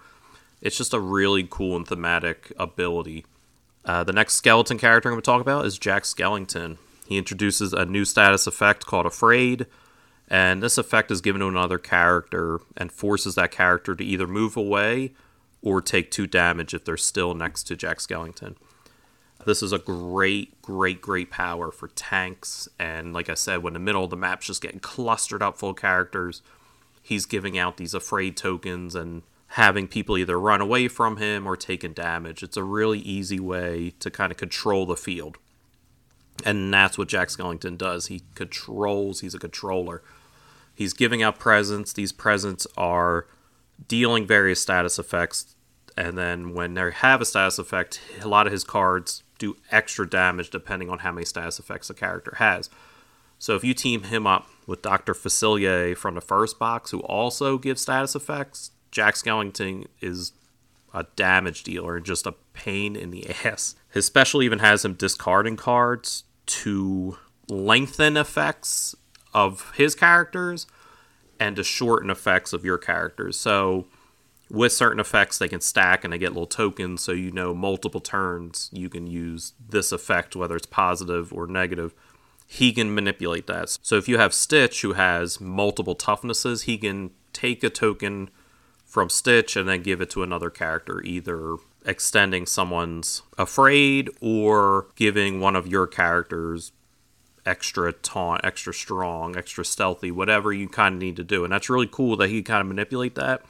It's 0.61 0.77
just 0.77 0.93
a 0.93 0.99
really 0.99 1.45
cool 1.47 1.75
and 1.75 1.87
thematic 1.87 2.51
ability. 2.57 3.25
Uh, 3.85 4.03
the 4.03 4.13
next 4.13 4.35
skeleton 4.35 4.77
character 4.77 5.09
I'm 5.09 5.13
going 5.13 5.21
to 5.21 5.25
talk 5.25 5.41
about 5.41 5.65
is 5.65 5.77
Jack 5.77 6.03
Skellington. 6.03 6.77
He 7.05 7.17
introduces 7.17 7.73
a 7.73 7.85
new 7.85 8.05
status 8.05 8.47
effect 8.47 8.85
called 8.85 9.05
Afraid, 9.05 9.65
and 10.29 10.63
this 10.63 10.77
effect 10.77 11.11
is 11.11 11.21
given 11.21 11.41
to 11.41 11.47
another 11.47 11.77
character 11.77 12.61
and 12.77 12.91
forces 12.91 13.35
that 13.35 13.51
character 13.51 13.93
to 13.93 14.03
either 14.03 14.25
move 14.25 14.55
away 14.55 15.13
or 15.61 15.81
take 15.81 16.11
two 16.11 16.27
damage 16.27 16.73
if 16.73 16.85
they're 16.85 16.97
still 16.97 17.33
next 17.33 17.63
to 17.63 17.75
Jack 17.75 17.97
Skellington. 17.97 18.55
This 19.45 19.61
is 19.61 19.73
a 19.73 19.77
great, 19.77 20.61
great, 20.61 21.01
great 21.01 21.29
power 21.29 21.69
for 21.69 21.89
tanks, 21.89 22.69
and 22.79 23.13
like 23.13 23.27
I 23.27 23.33
said, 23.33 23.61
when 23.61 23.73
the 23.73 23.79
middle 23.79 24.05
of 24.05 24.09
the 24.09 24.15
map's 24.15 24.47
just 24.47 24.61
getting 24.61 24.79
clustered 24.79 25.41
up 25.41 25.57
full 25.57 25.71
of 25.71 25.75
characters, 25.75 26.41
he's 27.01 27.25
giving 27.25 27.57
out 27.57 27.75
these 27.75 27.93
afraid 27.93 28.37
tokens 28.37 28.95
and 28.95 29.23
having 29.53 29.87
people 29.87 30.17
either 30.17 30.39
run 30.39 30.61
away 30.61 30.87
from 30.87 31.17
him 31.17 31.45
or 31.45 31.55
taking 31.55 31.93
damage. 31.93 32.41
It's 32.41 32.57
a 32.57 32.63
really 32.63 32.97
easy 32.99 33.39
way 33.39 33.93
to 33.99 34.09
kind 34.09 34.31
of 34.31 34.37
control 34.37 34.87
the 34.87 34.97
field. 34.97 35.37
And 36.43 36.73
that's 36.73 36.97
what 36.97 37.07
Jack 37.07 37.27
Skellington 37.27 37.77
does. 37.77 38.07
He 38.07 38.23
controls, 38.33 39.19
he's 39.19 39.35
a 39.35 39.39
controller. 39.39 40.01
He's 40.73 40.93
giving 40.93 41.21
out 41.21 41.37
presents. 41.37 41.93
These 41.93 42.11
presents 42.11 42.65
are 42.75 43.27
dealing 43.87 44.25
various 44.25 44.59
status 44.59 44.97
effects 44.97 45.55
And 45.95 46.17
then 46.17 46.53
when 46.53 46.73
they 46.73 46.91
have 46.91 47.21
a 47.21 47.25
status 47.25 47.59
effect, 47.59 48.01
a 48.21 48.27
lot 48.27 48.47
of 48.47 48.53
his 48.53 48.63
cards 48.63 49.23
do 49.37 49.57
extra 49.71 50.09
damage 50.09 50.49
depending 50.49 50.89
on 50.89 50.99
how 50.99 51.11
many 51.11 51.25
status 51.25 51.59
effects 51.59 51.87
the 51.87 51.93
character 51.93 52.35
has. 52.37 52.69
So 53.37 53.55
if 53.55 53.63
you 53.63 53.73
team 53.73 54.03
him 54.03 54.25
up 54.25 54.47
with 54.65 54.81
Dr. 54.81 55.13
Facilier 55.13 55.95
from 55.95 56.15
the 56.15 56.21
first 56.21 56.57
box, 56.57 56.91
who 56.91 57.01
also 57.01 57.57
gives 57.57 57.81
status 57.81 58.15
effects, 58.15 58.71
Jack 58.93 59.15
Skellington 59.15 59.87
is 60.01 60.33
a 60.93 61.07
damage 61.15 61.63
dealer 61.63 61.97
and 61.97 62.05
just 62.05 62.27
a 62.27 62.35
pain 62.53 62.95
in 62.95 63.09
the 63.09 63.27
ass. 63.43 63.75
His 63.89 64.05
special 64.05 64.41
even 64.43 64.59
has 64.59 64.85
him 64.85 64.93
discarding 64.93 65.57
cards 65.57 66.23
to 66.45 67.17
lengthen 67.49 68.15
effects 68.15 68.95
of 69.33 69.73
his 69.75 69.95
characters 69.95 70.67
and 71.39 71.55
to 71.55 71.63
shorten 71.63 72.11
effects 72.11 72.53
of 72.53 72.63
your 72.63 72.77
characters. 72.77 73.37
So 73.37 73.87
with 74.51 74.71
certain 74.71 74.99
effects 74.99 75.39
they 75.39 75.47
can 75.47 75.59
stack 75.61 76.03
and 76.03 76.13
they 76.13 76.17
get 76.19 76.29
little 76.29 76.45
tokens 76.45 77.01
so 77.01 77.11
you 77.11 77.31
know 77.31 77.55
multiple 77.55 78.01
turns 78.01 78.69
you 78.71 78.87
can 78.87 79.07
use 79.07 79.53
this 79.69 79.91
effect 79.91 80.35
whether 80.35 80.55
it's 80.55 80.67
positive 80.67 81.33
or 81.33 81.47
negative 81.47 81.95
he 82.45 82.71
can 82.71 82.93
manipulate 82.93 83.47
that 83.47 83.69
so 83.81 83.95
if 83.95 84.07
you 84.07 84.19
have 84.19 84.33
stitch 84.33 84.81
who 84.81 84.93
has 84.93 85.41
multiple 85.41 85.95
toughnesses 85.95 86.63
he 86.63 86.77
can 86.77 87.09
take 87.31 87.63
a 87.63 87.69
token 87.69 88.29
from 88.93 89.09
stitch 89.09 89.55
and 89.55 89.67
then 89.67 89.81
give 89.81 90.01
it 90.01 90.09
to 90.09 90.21
another 90.21 90.51
character 90.51 91.01
either 91.01 91.55
extending 91.83 92.45
someone's 92.45 93.23
afraid 93.37 94.07
or 94.21 94.85
giving 94.95 95.39
one 95.39 95.55
of 95.55 95.65
your 95.67 95.87
characters 95.87 96.71
extra 97.45 97.91
taunt 97.91 98.39
extra 98.43 98.73
strong 98.73 99.35
extra 99.35 99.65
stealthy 99.65 100.11
whatever 100.11 100.53
you 100.53 100.69
kind 100.69 100.95
of 100.95 101.01
need 101.01 101.15
to 101.15 101.23
do 101.23 101.43
and 101.43 101.51
that's 101.51 101.69
really 101.69 101.89
cool 101.91 102.15
that 102.15 102.29
he 102.29 102.41
kind 102.43 102.61
of 102.61 102.67
manipulate 102.67 103.15
that 103.15 103.41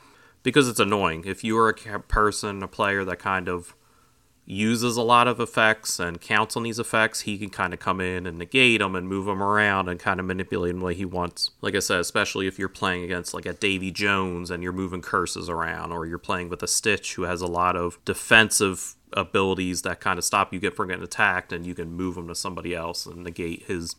because 0.44 0.68
it's 0.68 0.80
annoying. 0.80 1.24
If 1.26 1.44
you 1.44 1.58
are 1.58 1.70
a 1.70 2.00
person, 2.00 2.62
a 2.62 2.68
player 2.68 3.04
that 3.06 3.20
kind 3.20 3.50
of 3.50 3.74
uses 4.46 4.98
a 4.98 5.02
lot 5.02 5.28
of 5.28 5.40
effects 5.40 6.00
and 6.00 6.20
counts 6.20 6.58
on 6.58 6.64
these 6.64 6.80
effects, 6.80 7.22
he 7.22 7.38
can 7.38 7.50
kind 7.50 7.74
of 7.74 7.80
come 7.80 8.02
in 8.02 8.26
and 8.26 8.38
negate 8.38 8.80
them 8.80 8.96
and 8.96 9.08
move 9.08 9.26
them 9.26 9.42
around 9.42 9.88
and 9.88 10.00
kind 10.00 10.20
of 10.20 10.26
manipulate 10.26 10.72
them 10.72 10.80
the 10.80 10.86
way 10.86 10.94
he 10.94 11.06
wants. 11.06 11.52
Like 11.62 11.76
I 11.76 11.80
said, 11.80 12.00
especially 12.00 12.46
if 12.48 12.60
you're 12.60 12.68
playing 12.68 13.04
against 13.04 13.34
like 13.34 13.46
a 13.46 13.54
Davy 13.54 13.90
Jones 13.92 14.52
and 14.52 14.62
you're 14.62 14.74
moving 14.74 15.02
curses 15.02 15.48
around, 15.48 15.94
or 15.94 16.06
you're 16.06 16.18
playing 16.18 16.50
with 16.50 16.62
a 16.62 16.68
Stitch 16.68 17.16
who 17.16 17.24
has 17.24 17.42
a 17.42 17.48
lot 17.48 17.78
of 17.78 18.04
defensive 18.04 18.96
abilities 19.14 19.84
that 19.84 20.02
kind 20.02 20.18
of 20.18 20.26
stop 20.26 20.54
you 20.54 20.60
get 20.60 20.76
from 20.76 20.90
getting 20.90 21.04
attacked, 21.04 21.54
and 21.54 21.66
you 21.66 21.74
can 21.74 21.94
move 21.94 22.18
him 22.18 22.28
to 22.28 22.36
somebody 22.36 22.76
else 22.76 23.06
and 23.06 23.24
negate 23.24 23.64
his 23.64 23.96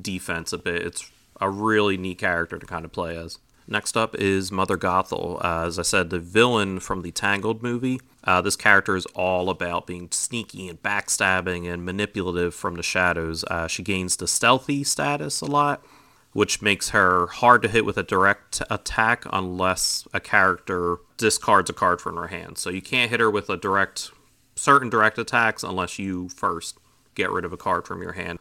defense 0.00 0.52
a 0.52 0.58
bit. 0.58 0.82
It's 0.82 1.10
a 1.40 1.50
really 1.50 1.98
neat 1.98 2.18
character 2.18 2.58
to 2.58 2.66
kind 2.66 2.84
of 2.84 2.92
play 2.92 3.16
as. 3.16 3.38
Next 3.66 3.96
up 3.96 4.14
is 4.16 4.50
Mother 4.50 4.76
Gothel. 4.76 5.42
Uh, 5.44 5.66
as 5.66 5.78
I 5.78 5.82
said, 5.82 6.10
the 6.10 6.18
villain 6.18 6.80
from 6.80 7.02
the 7.02 7.12
Tangled 7.12 7.62
movie. 7.62 8.00
Uh, 8.24 8.40
this 8.40 8.56
character 8.56 8.96
is 8.96 9.06
all 9.14 9.50
about 9.50 9.86
being 9.86 10.08
sneaky 10.10 10.68
and 10.68 10.82
backstabbing 10.82 11.72
and 11.72 11.84
manipulative 11.84 12.54
from 12.54 12.74
the 12.74 12.82
shadows. 12.82 13.44
Uh, 13.44 13.66
she 13.68 13.82
gains 13.82 14.16
the 14.16 14.28
stealthy 14.28 14.84
status 14.84 15.40
a 15.40 15.46
lot, 15.46 15.84
which 16.32 16.60
makes 16.60 16.90
her 16.90 17.26
hard 17.28 17.62
to 17.62 17.68
hit 17.68 17.84
with 17.84 17.96
a 17.96 18.02
direct 18.02 18.62
attack 18.68 19.24
unless 19.32 20.06
a 20.12 20.20
character 20.20 20.96
discards 21.16 21.70
a 21.70 21.72
card 21.72 22.00
from 22.00 22.16
her 22.16 22.28
hand. 22.28 22.58
So 22.58 22.70
you 22.70 22.82
can't 22.82 23.10
hit 23.10 23.20
her 23.20 23.30
with 23.30 23.48
a 23.48 23.56
direct, 23.56 24.10
certain 24.56 24.90
direct 24.90 25.18
attacks 25.18 25.62
unless 25.62 25.98
you 25.98 26.28
first 26.28 26.78
get 27.14 27.30
rid 27.30 27.44
of 27.44 27.52
a 27.52 27.56
card 27.56 27.86
from 27.86 28.02
your 28.02 28.12
hand. 28.12 28.38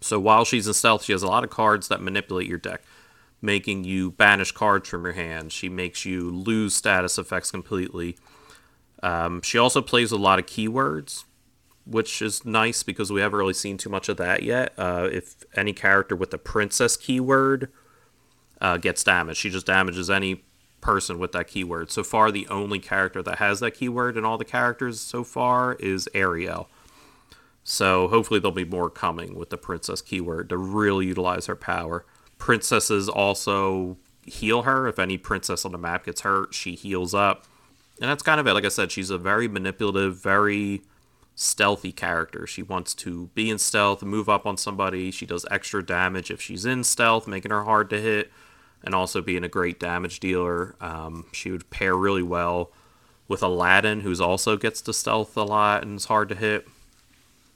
So 0.00 0.20
while 0.20 0.44
she's 0.44 0.66
in 0.66 0.74
stealth, 0.74 1.04
she 1.04 1.12
has 1.12 1.22
a 1.22 1.26
lot 1.26 1.42
of 1.42 1.48
cards 1.48 1.88
that 1.88 2.02
manipulate 2.02 2.46
your 2.46 2.58
deck 2.58 2.82
making 3.42 3.84
you 3.84 4.10
banish 4.12 4.52
cards 4.52 4.88
from 4.88 5.04
your 5.04 5.12
hand. 5.12 5.52
She 5.52 5.68
makes 5.68 6.04
you 6.04 6.30
lose 6.30 6.74
status 6.74 7.18
effects 7.18 7.50
completely. 7.50 8.16
Um, 9.02 9.42
she 9.42 9.58
also 9.58 9.82
plays 9.82 10.10
a 10.10 10.16
lot 10.16 10.38
of 10.38 10.46
keywords, 10.46 11.24
which 11.84 12.22
is 12.22 12.44
nice 12.44 12.82
because 12.82 13.12
we 13.12 13.20
haven't 13.20 13.38
really 13.38 13.54
seen 13.54 13.76
too 13.76 13.90
much 13.90 14.08
of 14.08 14.16
that 14.16 14.42
yet. 14.42 14.72
Uh, 14.78 15.08
if 15.10 15.36
any 15.54 15.72
character 15.72 16.16
with 16.16 16.30
the 16.30 16.38
princess 16.38 16.96
keyword 16.96 17.70
uh, 18.60 18.78
gets 18.78 19.04
damaged, 19.04 19.38
she 19.38 19.50
just 19.50 19.66
damages 19.66 20.10
any 20.10 20.44
person 20.80 21.18
with 21.18 21.32
that 21.32 21.48
keyword. 21.48 21.90
So 21.90 22.02
far, 22.02 22.30
the 22.30 22.48
only 22.48 22.78
character 22.78 23.22
that 23.22 23.38
has 23.38 23.60
that 23.60 23.72
keyword 23.72 24.16
in 24.16 24.24
all 24.24 24.38
the 24.38 24.44
characters 24.44 25.00
so 25.00 25.24
far 25.24 25.74
is 25.74 26.08
Ariel. 26.14 26.68
So 27.64 28.08
hopefully 28.08 28.38
there'll 28.40 28.52
be 28.52 28.64
more 28.64 28.88
coming 28.88 29.34
with 29.34 29.50
the 29.50 29.56
princess 29.56 30.00
keyword 30.00 30.48
to 30.50 30.56
really 30.56 31.06
utilize 31.06 31.46
her 31.46 31.56
power 31.56 32.06
princesses 32.38 33.08
also 33.08 33.96
heal 34.24 34.62
her. 34.62 34.88
If 34.88 34.98
any 34.98 35.18
princess 35.18 35.64
on 35.64 35.72
the 35.72 35.78
map 35.78 36.04
gets 36.04 36.22
hurt, 36.22 36.54
she 36.54 36.74
heals 36.74 37.14
up. 37.14 37.46
And 38.00 38.10
that's 38.10 38.22
kind 38.22 38.38
of 38.40 38.46
it. 38.46 38.52
Like 38.52 38.64
I 38.64 38.68
said, 38.68 38.92
she's 38.92 39.10
a 39.10 39.18
very 39.18 39.48
manipulative, 39.48 40.22
very 40.22 40.82
stealthy 41.34 41.92
character. 41.92 42.46
She 42.46 42.62
wants 42.62 42.94
to 42.94 43.30
be 43.34 43.50
in 43.50 43.58
stealth, 43.58 44.02
move 44.02 44.28
up 44.28 44.46
on 44.46 44.56
somebody. 44.56 45.10
She 45.10 45.26
does 45.26 45.46
extra 45.50 45.84
damage 45.84 46.30
if 46.30 46.40
she's 46.40 46.64
in 46.64 46.84
stealth, 46.84 47.26
making 47.26 47.50
her 47.52 47.64
hard 47.64 47.90
to 47.90 48.00
hit, 48.00 48.30
and 48.82 48.94
also 48.94 49.22
being 49.22 49.44
a 49.44 49.48
great 49.48 49.80
damage 49.80 50.20
dealer. 50.20 50.74
Um, 50.80 51.26
she 51.32 51.50
would 51.50 51.70
pair 51.70 51.96
really 51.96 52.22
well 52.22 52.70
with 53.28 53.42
Aladdin, 53.42 54.00
who's 54.00 54.20
also 54.20 54.56
gets 54.56 54.80
to 54.82 54.92
stealth 54.92 55.36
a 55.36 55.42
lot 55.42 55.82
and 55.82 55.96
is 55.96 56.06
hard 56.06 56.28
to 56.30 56.34
hit. 56.34 56.68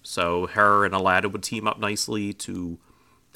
So 0.03 0.47
her 0.47 0.85
and 0.85 0.95
Aladdin 0.95 1.33
would 1.33 1.43
team 1.43 1.67
up 1.67 1.79
nicely 1.79 2.33
to 2.35 2.79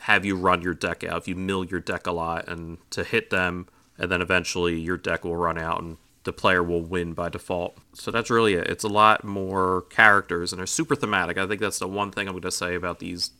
have 0.04 0.26
you 0.26 0.36
run 0.36 0.60
your 0.60 0.74
deck 0.74 1.02
out. 1.02 1.16
If 1.16 1.28
you 1.28 1.34
mill 1.34 1.64
your 1.64 1.80
deck 1.80 2.06
a 2.06 2.12
lot 2.12 2.46
and 2.46 2.76
to 2.90 3.04
hit 3.04 3.30
them, 3.30 3.68
and 3.96 4.10
then 4.10 4.20
eventually 4.20 4.78
your 4.78 4.98
deck 4.98 5.24
will 5.24 5.36
run 5.36 5.56
out 5.56 5.80
and 5.80 5.96
the 6.24 6.32
player 6.32 6.62
will 6.62 6.82
win 6.82 7.14
by 7.14 7.30
default. 7.30 7.78
So 7.94 8.10
that's 8.10 8.28
really 8.28 8.52
it. 8.52 8.66
It's 8.66 8.84
a 8.84 8.88
lot 8.88 9.24
more 9.24 9.86
characters 9.88 10.52
and 10.52 10.58
they're 10.58 10.66
super 10.66 10.94
thematic. 10.94 11.38
I 11.38 11.46
think 11.46 11.58
that's 11.58 11.78
the 11.78 11.88
one 11.88 12.10
thing 12.10 12.28
I'm 12.28 12.34
going 12.34 12.42
to 12.42 12.50
say 12.50 12.74
about 12.74 12.98
these 12.98 13.30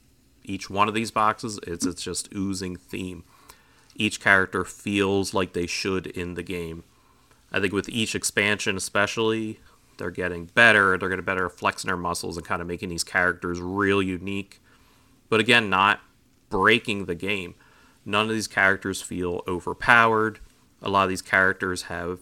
each 0.43 0.71
one 0.71 0.89
of 0.89 0.95
these 0.95 1.11
boxes 1.11 1.59
is 1.67 1.85
it's 1.85 2.03
just 2.03 2.35
oozing 2.35 2.77
theme. 2.77 3.25
Each 3.95 4.19
character 4.19 4.65
feels 4.65 5.35
like 5.35 5.53
they 5.53 5.67
should 5.67 6.07
in 6.07 6.33
the 6.33 6.43
game. 6.43 6.85
I 7.53 7.61
think 7.61 7.75
with 7.75 7.91
each 7.91 8.15
expansion 8.15 8.79
especially, 8.79 9.61
they're 9.99 10.11
getting 10.11 10.47
better. 10.47 10.97
They're 10.97 11.11
getting 11.11 11.27
better 11.27 11.45
at 11.47 11.53
flexing 11.53 11.89
their 11.89 11.97
muscles 11.99 12.39
and 12.39 12.47
kind 12.47 12.63
of 12.63 12.69
making 12.69 12.89
these 12.89 13.05
characters 13.05 13.61
real 13.61 14.03
unique. 14.03 14.63
But 15.29 15.41
again, 15.41 15.69
not 15.69 16.01
breaking 16.55 17.07
the 17.07 17.17
game. 17.17 17.57
None 18.05 18.27
of 18.27 18.33
these 18.33 18.47
characters 18.47 19.03
feel 19.03 19.43
overpowered. 19.49 20.39
A 20.81 20.89
lot 20.89 21.03
of 21.03 21.09
these 21.09 21.21
characters 21.21 21.83
have 21.83 22.21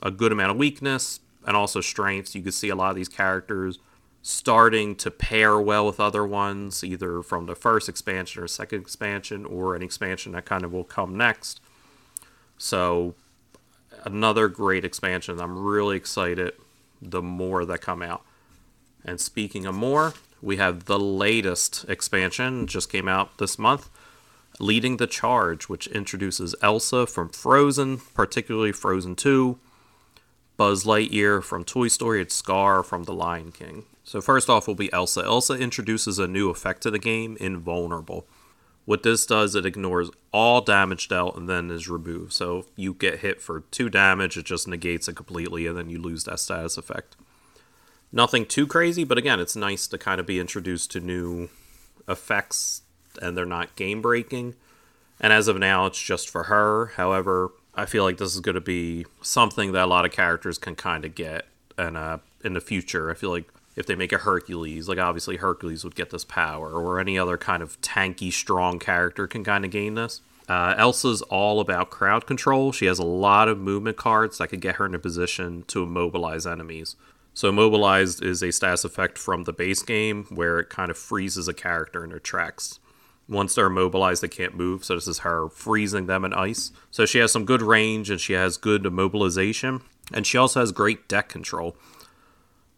a 0.00 0.12
good 0.12 0.30
amount 0.30 0.52
of 0.52 0.56
weakness 0.56 1.18
and 1.44 1.56
also 1.56 1.80
strengths. 1.80 2.36
You 2.36 2.42
can 2.42 2.52
see 2.52 2.68
a 2.68 2.76
lot 2.76 2.90
of 2.90 2.96
these 2.96 3.08
characters 3.08 3.80
starting 4.22 4.94
to 4.94 5.10
pair 5.10 5.58
well 5.58 5.86
with 5.86 5.98
other 5.98 6.24
ones, 6.24 6.84
either 6.84 7.20
from 7.20 7.46
the 7.46 7.56
first 7.56 7.88
expansion 7.88 8.44
or 8.44 8.46
second 8.46 8.80
expansion, 8.80 9.44
or 9.44 9.74
an 9.74 9.82
expansion 9.82 10.32
that 10.32 10.44
kind 10.44 10.62
of 10.62 10.72
will 10.72 10.84
come 10.84 11.16
next. 11.16 11.60
So, 12.58 13.16
another 14.04 14.46
great 14.46 14.84
expansion. 14.84 15.40
I'm 15.40 15.58
really 15.58 15.96
excited 15.96 16.52
the 17.02 17.22
more 17.22 17.64
that 17.64 17.80
come 17.80 18.02
out. 18.02 18.22
And 19.04 19.20
speaking 19.20 19.66
of 19.66 19.74
more, 19.74 20.14
we 20.40 20.56
have 20.56 20.84
the 20.84 20.98
latest 20.98 21.84
expansion, 21.88 22.66
just 22.66 22.90
came 22.90 23.08
out 23.08 23.38
this 23.38 23.58
month, 23.58 23.90
Leading 24.60 24.96
the 24.96 25.06
Charge, 25.06 25.68
which 25.68 25.86
introduces 25.88 26.54
Elsa 26.62 27.06
from 27.06 27.28
Frozen, 27.28 27.98
particularly 28.14 28.72
Frozen 28.72 29.16
2, 29.16 29.58
Buzz 30.56 30.84
Lightyear 30.84 31.42
from 31.42 31.64
Toy 31.64 31.88
Story, 31.88 32.20
and 32.20 32.30
Scar 32.30 32.82
from 32.82 33.04
The 33.04 33.12
Lion 33.12 33.52
King. 33.52 33.84
So, 34.02 34.20
first 34.20 34.48
off, 34.48 34.66
will 34.66 34.74
be 34.74 34.92
Elsa. 34.92 35.22
Elsa 35.22 35.54
introduces 35.54 36.18
a 36.18 36.26
new 36.26 36.50
effect 36.50 36.82
to 36.82 36.90
the 36.90 36.98
game, 36.98 37.36
Invulnerable. 37.38 38.26
What 38.84 39.02
this 39.02 39.26
does, 39.26 39.54
it 39.54 39.66
ignores 39.66 40.10
all 40.32 40.62
damage 40.62 41.08
dealt 41.08 41.36
and 41.36 41.48
then 41.48 41.70
is 41.70 41.88
removed. 41.88 42.32
So, 42.32 42.66
you 42.74 42.94
get 42.94 43.20
hit 43.20 43.40
for 43.40 43.60
2 43.70 43.88
damage, 43.88 44.36
it 44.36 44.46
just 44.46 44.66
negates 44.66 45.08
it 45.08 45.14
completely, 45.14 45.66
and 45.66 45.76
then 45.76 45.90
you 45.90 46.00
lose 46.00 46.24
that 46.24 46.40
status 46.40 46.76
effect 46.76 47.16
nothing 48.12 48.46
too 48.46 48.66
crazy, 48.66 49.04
but 49.04 49.18
again, 49.18 49.40
it's 49.40 49.56
nice 49.56 49.86
to 49.88 49.98
kind 49.98 50.20
of 50.20 50.26
be 50.26 50.40
introduced 50.40 50.90
to 50.92 51.00
new 51.00 51.48
effects 52.08 52.82
and 53.20 53.36
they're 53.36 53.44
not 53.44 53.76
game 53.76 54.00
breaking. 54.00 54.54
And 55.20 55.32
as 55.32 55.48
of 55.48 55.58
now, 55.58 55.86
it's 55.86 56.00
just 56.00 56.28
for 56.28 56.44
her. 56.44 56.92
However, 56.96 57.50
I 57.74 57.86
feel 57.86 58.04
like 58.04 58.18
this 58.18 58.34
is 58.34 58.40
going 58.40 58.54
to 58.54 58.60
be 58.60 59.06
something 59.20 59.72
that 59.72 59.84
a 59.84 59.86
lot 59.86 60.04
of 60.04 60.12
characters 60.12 60.58
can 60.58 60.74
kind 60.74 61.04
of 61.04 61.14
get 61.14 61.46
and 61.76 61.96
uh, 61.96 62.18
in 62.44 62.54
the 62.54 62.60
future. 62.60 63.10
I 63.10 63.14
feel 63.14 63.30
like 63.30 63.48
if 63.76 63.86
they 63.86 63.94
make 63.94 64.12
a 64.12 64.18
Hercules, 64.18 64.88
like 64.88 64.98
obviously 64.98 65.36
Hercules 65.36 65.84
would 65.84 65.94
get 65.94 66.10
this 66.10 66.24
power, 66.24 66.70
or 66.70 66.98
any 66.98 67.18
other 67.18 67.36
kind 67.36 67.62
of 67.62 67.80
tanky, 67.80 68.32
strong 68.32 68.78
character 68.78 69.26
can 69.26 69.44
kind 69.44 69.64
of 69.64 69.70
gain 69.70 69.94
this. 69.94 70.20
Uh, 70.48 70.74
Elsa's 70.76 71.22
all 71.22 71.60
about 71.60 71.90
crowd 71.90 72.26
control. 72.26 72.72
She 72.72 72.86
has 72.86 72.98
a 72.98 73.04
lot 73.04 73.48
of 73.48 73.58
movement 73.58 73.96
cards 73.96 74.38
that 74.38 74.48
could 74.48 74.60
get 74.60 74.76
her 74.76 74.86
in 74.86 74.94
a 74.94 74.98
position 74.98 75.64
to 75.68 75.82
immobilize 75.82 76.46
enemies. 76.46 76.96
So 77.38 77.50
immobilized 77.50 78.20
is 78.20 78.42
a 78.42 78.50
status 78.50 78.82
effect 78.82 79.16
from 79.16 79.44
the 79.44 79.52
base 79.52 79.84
game 79.84 80.24
where 80.24 80.58
it 80.58 80.70
kind 80.70 80.90
of 80.90 80.98
freezes 80.98 81.46
a 81.46 81.54
character 81.54 82.02
in 82.02 82.10
their 82.10 82.18
tracks. 82.18 82.80
Once 83.28 83.54
they're 83.54 83.68
immobilized, 83.68 84.24
they 84.24 84.26
can't 84.26 84.56
move. 84.56 84.84
So 84.84 84.96
this 84.96 85.06
is 85.06 85.20
her 85.20 85.48
freezing 85.48 86.06
them 86.06 86.24
in 86.24 86.34
ice. 86.34 86.72
So 86.90 87.06
she 87.06 87.18
has 87.18 87.30
some 87.30 87.44
good 87.44 87.62
range 87.62 88.10
and 88.10 88.20
she 88.20 88.32
has 88.32 88.56
good 88.56 88.82
immobilization. 88.82 89.82
And 90.12 90.26
she 90.26 90.36
also 90.36 90.58
has 90.58 90.72
great 90.72 91.06
deck 91.06 91.28
control. 91.28 91.76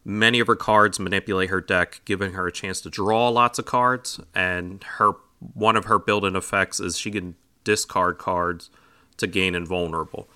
Many 0.05 0.41
of 0.41 0.47
her 0.47 0.57
cards 0.57 1.01
manipulate 1.01 1.49
her 1.49 1.63
deck, 1.63 2.03
giving 2.05 2.35
her 2.35 2.49
a 2.49 2.53
chance 2.53 2.83
to 2.83 2.91
draw 2.91 3.31
lots 3.31 3.59
of 3.59 3.65
cards. 3.65 4.21
And 4.35 4.85
her 4.99 5.13
one 5.55 5.75
of 5.75 5.87
her 5.87 5.99
built-in 5.99 6.37
effects 6.37 6.81
is 6.81 6.99
she 6.99 7.11
can 7.11 7.35
discard 7.65 8.19
cards 8.19 8.69
to 9.17 9.27
gain 9.27 9.55
invulnerable. 9.55 10.29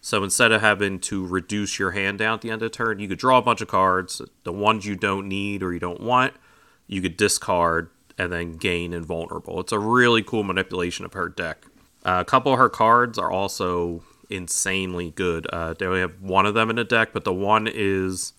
So 0.00 0.24
instead 0.24 0.52
of 0.52 0.60
having 0.60 0.98
to 1.00 1.26
reduce 1.26 1.78
your 1.78 1.90
hand 1.90 2.18
down 2.18 2.34
at 2.34 2.40
the 2.40 2.50
end 2.50 2.62
of 2.62 2.70
the 2.72 2.76
turn, 2.76 3.00
you 3.00 3.08
could 3.08 3.18
draw 3.18 3.38
a 3.38 3.42
bunch 3.42 3.60
of 3.60 3.68
cards. 3.68 4.22
The 4.44 4.52
ones 4.52 4.86
you 4.86 4.96
don't 4.96 5.28
need 5.28 5.62
or 5.62 5.72
you 5.72 5.80
don't 5.80 6.00
want, 6.00 6.34
you 6.86 7.02
could 7.02 7.16
discard 7.16 7.90
and 8.16 8.32
then 8.32 8.56
gain 8.56 8.92
invulnerable. 8.92 9.60
It's 9.60 9.72
a 9.72 9.78
really 9.78 10.22
cool 10.22 10.42
manipulation 10.42 11.04
of 11.04 11.12
her 11.12 11.28
deck. 11.28 11.66
Uh, 12.04 12.18
a 12.20 12.24
couple 12.24 12.52
of 12.52 12.58
her 12.58 12.70
cards 12.70 13.18
are 13.18 13.30
also 13.30 14.02
insanely 14.30 15.10
good. 15.10 15.46
Uh, 15.52 15.74
they 15.74 15.86
only 15.86 16.00
have 16.00 16.20
one 16.22 16.46
of 16.46 16.54
them 16.54 16.70
in 16.70 16.76
the 16.76 16.84
deck, 16.84 17.12
but 17.12 17.24
the 17.24 17.32
one 17.32 17.68
is 17.70 18.32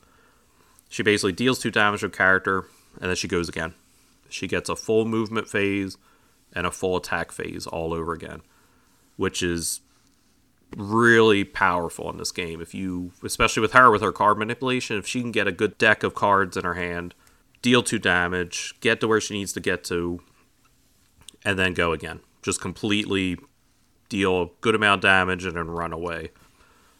she 0.90 1.04
basically 1.04 1.32
deals 1.32 1.60
two 1.60 1.72
damage 1.72 2.02
to 2.02 2.08
a 2.08 2.10
character 2.10 2.66
and 3.00 3.10
then 3.10 3.16
she 3.16 3.28
goes 3.28 3.48
again. 3.48 3.74
She 4.30 4.48
gets 4.48 4.70
a 4.70 4.76
full 4.76 5.06
movement 5.06 5.48
phase 5.48 5.98
and 6.54 6.66
a 6.66 6.72
full 6.72 6.98
attack 6.98 7.32
phase 7.32 7.68
all 7.68 7.94
over 7.94 8.14
again, 8.14 8.42
which 9.16 9.44
is 9.44 9.82
really 10.76 11.44
powerful 11.44 12.10
in 12.10 12.18
this 12.18 12.32
game. 12.32 12.62
If 12.62 12.74
you, 12.74 13.12
especially 13.24 13.62
with 13.62 13.74
her 13.74 13.92
with 13.92 14.02
her 14.02 14.12
card 14.12 14.38
manipulation, 14.38 14.98
if 14.98 15.08
she 15.08 15.22
can 15.22 15.32
get 15.32 15.48
a 15.48 15.52
good 15.52 15.78
deck 15.78 16.04
of 16.04 16.16
cards 16.16 16.58
in 16.58 16.64
her 16.64 16.76
hand, 16.76 17.14
deal 17.62 17.84
two 17.84 18.00
damage, 18.00 18.76
get 18.80 19.00
to 19.02 19.08
where 19.08 19.22
she 19.22 19.34
needs 19.34 19.54
to 19.54 19.60
get 19.60 19.84
to, 19.86 20.22
and 21.44 21.58
then 21.58 21.74
go 21.74 21.92
again. 21.92 22.22
Just 22.42 22.62
completely 22.62 23.38
deal 24.10 24.42
a 24.42 24.48
good 24.62 24.76
amount 24.76 25.00
of 25.00 25.10
damage 25.10 25.46
and 25.46 25.56
then 25.56 25.70
run 25.70 25.94
away. 25.94 26.32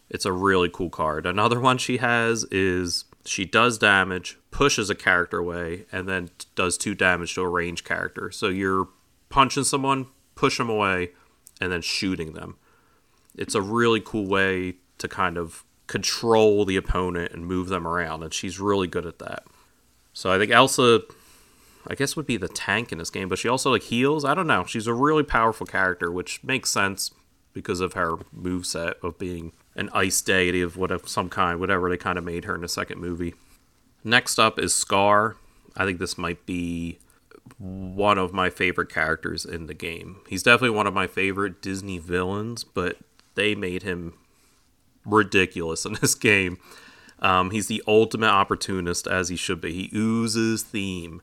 It's 0.08 0.24
a 0.24 0.32
really 0.32 0.68
cool 0.68 0.90
card. 0.90 1.26
Another 1.26 1.58
one 1.58 1.78
she 1.78 1.96
has 1.98 2.44
is 2.50 3.04
she 3.24 3.44
does 3.44 3.78
damage, 3.78 4.38
pushes 4.50 4.90
a 4.90 4.94
character 4.94 5.38
away, 5.38 5.86
and 5.90 6.08
then 6.08 6.30
does 6.54 6.76
two 6.76 6.94
damage 6.94 7.34
to 7.34 7.42
a 7.42 7.48
range 7.48 7.84
character. 7.84 8.30
So 8.30 8.48
you're 8.48 8.88
punching 9.30 9.64
someone, 9.64 10.06
push 10.34 10.58
them 10.58 10.68
away, 10.68 11.12
and 11.60 11.72
then 11.72 11.80
shooting 11.80 12.32
them 12.34 12.56
it's 13.36 13.54
a 13.54 13.62
really 13.62 14.00
cool 14.00 14.26
way 14.26 14.74
to 14.98 15.08
kind 15.08 15.36
of 15.36 15.64
control 15.86 16.64
the 16.64 16.76
opponent 16.76 17.32
and 17.32 17.46
move 17.46 17.68
them 17.68 17.86
around, 17.86 18.22
and 18.22 18.32
she's 18.32 18.58
really 18.58 18.86
good 18.86 19.06
at 19.06 19.18
that. 19.18 19.44
So 20.12 20.30
I 20.30 20.38
think 20.38 20.50
Elsa, 20.50 21.00
I 21.86 21.94
guess, 21.94 22.16
would 22.16 22.26
be 22.26 22.36
the 22.36 22.48
tank 22.48 22.92
in 22.92 22.98
this 22.98 23.10
game, 23.10 23.28
but 23.28 23.38
she 23.38 23.48
also 23.48 23.70
like 23.70 23.84
heals. 23.84 24.24
I 24.24 24.34
don't 24.34 24.46
know. 24.46 24.64
She's 24.64 24.86
a 24.86 24.94
really 24.94 25.22
powerful 25.22 25.66
character, 25.66 26.10
which 26.10 26.42
makes 26.44 26.70
sense 26.70 27.10
because 27.52 27.80
of 27.80 27.92
her 27.94 28.16
move 28.32 28.66
set 28.66 28.96
of 29.02 29.18
being 29.18 29.52
an 29.74 29.90
ice 29.92 30.20
deity 30.22 30.62
of 30.62 30.76
whatever 30.76 31.06
some 31.06 31.28
kind, 31.28 31.60
whatever 31.60 31.88
they 31.88 31.96
kind 31.96 32.18
of 32.18 32.24
made 32.24 32.44
her 32.44 32.54
in 32.54 32.60
the 32.60 32.68
second 32.68 33.00
movie. 33.00 33.34
Next 34.04 34.38
up 34.38 34.58
is 34.58 34.74
Scar. 34.74 35.36
I 35.76 35.84
think 35.84 35.98
this 35.98 36.18
might 36.18 36.44
be 36.44 36.98
one 37.58 38.18
of 38.18 38.32
my 38.32 38.50
favorite 38.50 38.88
characters 38.88 39.44
in 39.44 39.66
the 39.66 39.74
game. 39.74 40.20
He's 40.28 40.42
definitely 40.42 40.76
one 40.76 40.86
of 40.86 40.94
my 40.94 41.06
favorite 41.06 41.62
Disney 41.62 41.98
villains, 41.98 42.64
but 42.64 42.98
they 43.34 43.54
made 43.54 43.82
him 43.82 44.14
ridiculous 45.04 45.84
in 45.84 45.94
this 46.00 46.14
game. 46.14 46.58
Um, 47.18 47.50
he's 47.50 47.68
the 47.68 47.82
ultimate 47.86 48.30
opportunist, 48.30 49.06
as 49.06 49.28
he 49.28 49.36
should 49.36 49.60
be. 49.60 49.72
He 49.72 49.90
oozes 49.96 50.62
theme. 50.62 51.22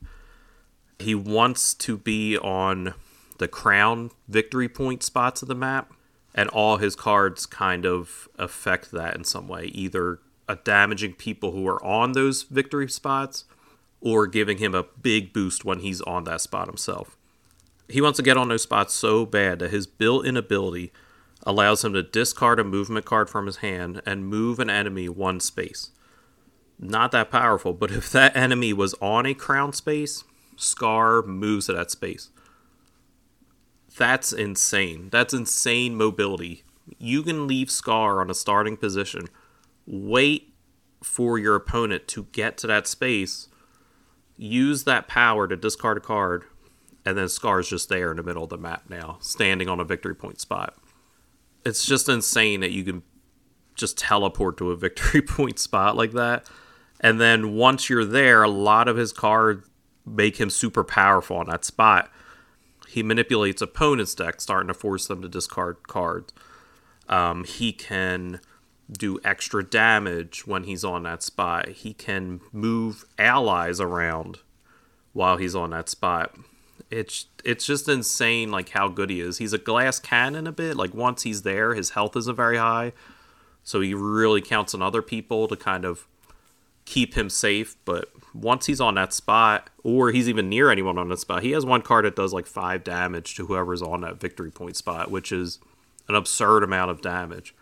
He 0.98 1.14
wants 1.14 1.74
to 1.74 1.96
be 1.96 2.38
on 2.38 2.94
the 3.38 3.48
crown 3.48 4.10
victory 4.28 4.68
point 4.68 5.02
spots 5.02 5.42
of 5.42 5.48
the 5.48 5.54
map, 5.54 5.92
and 6.34 6.48
all 6.50 6.76
his 6.76 6.94
cards 6.94 7.46
kind 7.46 7.84
of 7.84 8.28
affect 8.38 8.90
that 8.92 9.14
in 9.14 9.24
some 9.24 9.48
way, 9.48 9.66
either 9.66 10.20
damaging 10.64 11.14
people 11.14 11.52
who 11.52 11.66
are 11.66 11.82
on 11.84 12.12
those 12.12 12.42
victory 12.42 12.88
spots 12.88 13.44
or 14.00 14.26
giving 14.26 14.58
him 14.58 14.74
a 14.74 14.82
big 14.82 15.32
boost 15.32 15.64
when 15.64 15.80
he's 15.80 16.00
on 16.02 16.24
that 16.24 16.40
spot 16.40 16.66
himself. 16.66 17.16
He 17.88 18.00
wants 18.00 18.16
to 18.16 18.22
get 18.22 18.36
on 18.36 18.48
those 18.48 18.62
spots 18.62 18.94
so 18.94 19.26
bad 19.26 19.58
that 19.58 19.70
his 19.70 19.86
built 19.86 20.24
in 20.24 20.36
ability 20.36 20.92
allows 21.44 21.84
him 21.84 21.92
to 21.94 22.02
discard 22.02 22.58
a 22.58 22.64
movement 22.64 23.04
card 23.04 23.30
from 23.30 23.46
his 23.46 23.56
hand 23.56 24.02
and 24.04 24.26
move 24.26 24.58
an 24.58 24.70
enemy 24.70 25.08
one 25.08 25.40
space. 25.40 25.90
Not 26.78 27.12
that 27.12 27.30
powerful, 27.30 27.72
but 27.72 27.90
if 27.90 28.10
that 28.12 28.36
enemy 28.36 28.72
was 28.72 28.94
on 29.00 29.26
a 29.26 29.34
crown 29.34 29.72
space, 29.72 30.24
Scar 30.56 31.22
moves 31.22 31.66
to 31.66 31.72
that 31.72 31.90
space. 31.90 32.30
That's 33.96 34.32
insane. 34.32 35.08
That's 35.10 35.34
insane 35.34 35.96
mobility. 35.96 36.64
You 36.98 37.22
can 37.22 37.46
leave 37.46 37.70
Scar 37.70 38.20
on 38.20 38.30
a 38.30 38.34
starting 38.34 38.76
position, 38.76 39.28
wait 39.86 40.52
for 41.02 41.38
your 41.38 41.54
opponent 41.54 42.06
to 42.08 42.24
get 42.32 42.58
to 42.58 42.66
that 42.66 42.86
space, 42.86 43.48
use 44.36 44.84
that 44.84 45.08
power 45.08 45.48
to 45.48 45.56
discard 45.56 45.96
a 45.96 46.00
card, 46.00 46.44
and 47.06 47.16
then 47.16 47.28
Scar's 47.28 47.68
just 47.68 47.88
there 47.88 48.10
in 48.10 48.16
the 48.18 48.22
middle 48.22 48.44
of 48.44 48.50
the 48.50 48.58
map 48.58 48.84
now, 48.90 49.18
standing 49.20 49.68
on 49.68 49.80
a 49.80 49.84
victory 49.84 50.14
point 50.14 50.40
spot 50.40 50.74
it's 51.64 51.84
just 51.84 52.08
insane 52.08 52.60
that 52.60 52.72
you 52.72 52.84
can 52.84 53.02
just 53.74 53.98
teleport 53.98 54.56
to 54.58 54.70
a 54.70 54.76
victory 54.76 55.22
point 55.26 55.58
spot 55.58 55.96
like 55.96 56.12
that. 56.12 56.46
And 57.00 57.20
then 57.20 57.54
once 57.54 57.88
you're 57.88 58.04
there, 58.04 58.42
a 58.42 58.48
lot 58.50 58.88
of 58.88 58.96
his 58.96 59.12
cards 59.12 59.68
make 60.04 60.38
him 60.38 60.50
super 60.50 60.84
powerful 60.84 61.36
on 61.36 61.46
that 61.46 61.64
spot. 61.64 62.10
He 62.88 63.02
manipulates 63.02 63.62
opponents' 63.62 64.14
decks, 64.14 64.42
starting 64.42 64.68
to 64.68 64.74
force 64.74 65.06
them 65.06 65.22
to 65.22 65.28
discard 65.28 65.86
cards. 65.86 66.32
Um, 67.08 67.44
he 67.44 67.72
can 67.72 68.40
do 68.90 69.20
extra 69.24 69.64
damage 69.64 70.46
when 70.46 70.64
he's 70.64 70.84
on 70.84 71.04
that 71.04 71.22
spot. 71.22 71.68
He 71.68 71.94
can 71.94 72.40
move 72.52 73.04
allies 73.18 73.80
around 73.80 74.40
while 75.12 75.36
he's 75.36 75.54
on 75.54 75.70
that 75.70 75.88
spot 75.88 76.34
it's 76.90 77.26
it's 77.44 77.64
just 77.64 77.88
insane 77.88 78.50
like 78.50 78.70
how 78.70 78.88
good 78.88 79.10
he 79.10 79.20
is. 79.20 79.38
He's 79.38 79.52
a 79.52 79.58
glass 79.58 79.98
cannon 79.98 80.46
a 80.46 80.52
bit. 80.52 80.76
Like 80.76 80.92
once 80.92 81.22
he's 81.22 81.42
there, 81.42 81.74
his 81.74 81.90
health 81.90 82.16
isn't 82.16 82.36
very 82.36 82.58
high. 82.58 82.92
So 83.62 83.80
he 83.80 83.94
really 83.94 84.40
counts 84.40 84.74
on 84.74 84.82
other 84.82 85.02
people 85.02 85.46
to 85.48 85.56
kind 85.56 85.84
of 85.84 86.06
keep 86.84 87.14
him 87.14 87.30
safe. 87.30 87.76
But 87.84 88.10
once 88.34 88.66
he's 88.66 88.80
on 88.80 88.96
that 88.96 89.12
spot, 89.12 89.70
or 89.84 90.10
he's 90.10 90.28
even 90.28 90.48
near 90.48 90.70
anyone 90.70 90.98
on 90.98 91.08
that 91.10 91.20
spot, 91.20 91.42
he 91.42 91.52
has 91.52 91.64
one 91.64 91.82
card 91.82 92.04
that 92.04 92.16
does 92.16 92.32
like 92.32 92.46
five 92.46 92.82
damage 92.82 93.36
to 93.36 93.46
whoever's 93.46 93.82
on 93.82 94.00
that 94.00 94.18
victory 94.18 94.50
point 94.50 94.76
spot, 94.76 95.10
which 95.10 95.30
is 95.30 95.60
an 96.08 96.16
absurd 96.16 96.64
amount 96.64 96.90
of 96.90 97.00
damage. 97.00 97.54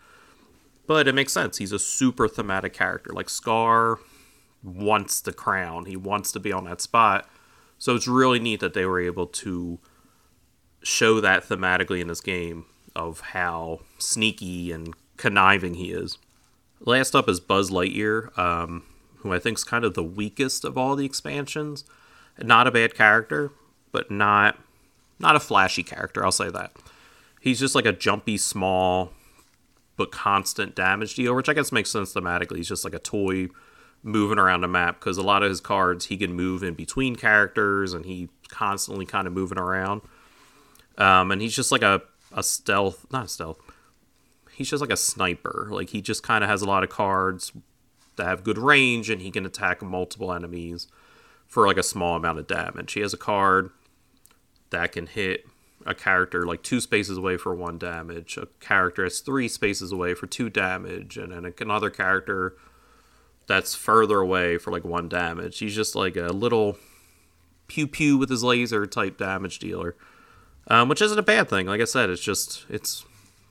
But 0.87 1.07
it 1.07 1.13
makes 1.13 1.33
sense. 1.33 1.57
He's 1.57 1.71
a 1.71 1.77
super 1.77 2.27
thematic 2.27 2.73
character. 2.73 3.11
Like 3.13 3.29
Scar 3.29 3.99
wants 4.63 5.21
the 5.21 5.33
crown. 5.33 5.85
He 5.85 5.95
wants 5.95 6.31
to 6.31 6.39
be 6.39 6.51
on 6.51 6.63
that 6.63 6.81
spot 6.81 7.29
so 7.79 7.95
it's 7.95 8.07
really 8.07 8.39
neat 8.39 8.59
that 8.59 8.73
they 8.73 8.85
were 8.85 8.99
able 8.99 9.25
to 9.25 9.79
show 10.83 11.19
that 11.21 11.43
thematically 11.43 12.01
in 12.01 12.07
this 12.07 12.21
game 12.21 12.65
of 12.95 13.21
how 13.21 13.79
sneaky 13.97 14.71
and 14.71 14.93
conniving 15.17 15.73
he 15.75 15.91
is. 15.91 16.17
Last 16.81 17.15
up 17.15 17.27
is 17.27 17.39
Buzz 17.39 17.69
Lightyear, 17.71 18.37
um, 18.37 18.83
who 19.17 19.33
I 19.33 19.39
think 19.39 19.57
is 19.57 19.63
kind 19.63 19.83
of 19.83 19.93
the 19.93 20.03
weakest 20.03 20.63
of 20.63 20.77
all 20.77 20.95
the 20.95 21.05
expansions. 21.05 21.83
Not 22.37 22.67
a 22.67 22.71
bad 22.71 22.93
character, 22.93 23.51
but 23.91 24.11
not 24.11 24.57
not 25.19 25.35
a 25.35 25.39
flashy 25.39 25.83
character. 25.83 26.23
I'll 26.23 26.31
say 26.31 26.49
that. 26.49 26.71
He's 27.41 27.59
just 27.59 27.75
like 27.75 27.85
a 27.85 27.91
jumpy, 27.91 28.37
small, 28.37 29.11
but 29.97 30.11
constant 30.11 30.75
damage 30.75 31.15
dealer, 31.15 31.35
which 31.35 31.49
I 31.49 31.53
guess 31.53 31.73
makes 31.73 31.91
sense 31.91 32.13
thematically. 32.13 32.57
He's 32.57 32.69
just 32.69 32.85
like 32.85 32.93
a 32.93 32.99
toy 32.99 33.49
moving 34.03 34.39
around 34.39 34.61
the 34.61 34.67
map 34.67 34.99
because 34.99 35.17
a 35.17 35.21
lot 35.21 35.43
of 35.43 35.49
his 35.49 35.61
cards 35.61 36.05
he 36.05 36.17
can 36.17 36.33
move 36.33 36.63
in 36.63 36.73
between 36.73 37.15
characters 37.15 37.93
and 37.93 38.05
he 38.05 38.29
constantly 38.47 39.05
kind 39.05 39.27
of 39.27 39.33
moving 39.33 39.57
around. 39.57 40.01
Um, 40.97 41.31
and 41.31 41.41
he's 41.41 41.55
just 41.55 41.71
like 41.71 41.81
a, 41.81 42.01
a 42.31 42.43
stealth, 42.43 43.05
not 43.11 43.25
a 43.25 43.27
stealth. 43.27 43.59
He's 44.51 44.69
just 44.69 44.81
like 44.81 44.91
a 44.91 44.97
sniper. 44.97 45.69
Like 45.71 45.89
he 45.89 46.01
just 46.01 46.23
kind 46.23 46.43
of 46.43 46.49
has 46.49 46.61
a 46.61 46.65
lot 46.65 46.83
of 46.83 46.89
cards 46.89 47.51
that 48.17 48.25
have 48.25 48.43
good 48.43 48.57
range 48.57 49.09
and 49.09 49.21
he 49.21 49.31
can 49.31 49.45
attack 49.45 49.81
multiple 49.81 50.33
enemies 50.33 50.87
for 51.47 51.65
like 51.65 51.77
a 51.77 51.83
small 51.83 52.15
amount 52.15 52.39
of 52.39 52.47
damage. 52.47 52.93
He 52.93 52.99
has 53.01 53.13
a 53.13 53.17
card 53.17 53.69
that 54.69 54.91
can 54.91 55.07
hit 55.07 55.45
a 55.85 55.95
character 55.95 56.45
like 56.45 56.61
two 56.61 56.81
spaces 56.81 57.17
away 57.17 57.37
for 57.37 57.55
one 57.55 57.77
damage. 57.77 58.37
A 58.37 58.47
character 58.59 59.05
is 59.05 59.21
three 59.21 59.47
spaces 59.47 59.91
away 59.91 60.13
for 60.13 60.27
two 60.27 60.49
damage, 60.49 61.17
and 61.17 61.31
then 61.31 61.53
another 61.59 61.89
character 61.89 62.55
that's 63.49 63.73
further 63.73 64.19
away 64.19 64.59
for 64.59 64.71
like 64.71 64.85
one 64.85 65.09
damage. 65.09 65.57
He's 65.57 65.75
just 65.75 65.95
like 65.95 66.15
a 66.15 66.27
little 66.27 66.77
pew 67.67 67.87
pew 67.87 68.15
with 68.15 68.29
his 68.29 68.43
laser 68.43 68.85
type 68.85 69.17
damage 69.17 69.57
dealer, 69.57 69.95
um, 70.67 70.87
which 70.87 71.01
isn't 71.01 71.17
a 71.17 71.23
bad 71.23 71.49
thing. 71.49 71.65
Like 71.65 71.81
I 71.81 71.85
said, 71.85 72.11
it's 72.11 72.21
just 72.21 72.67
it's 72.69 73.05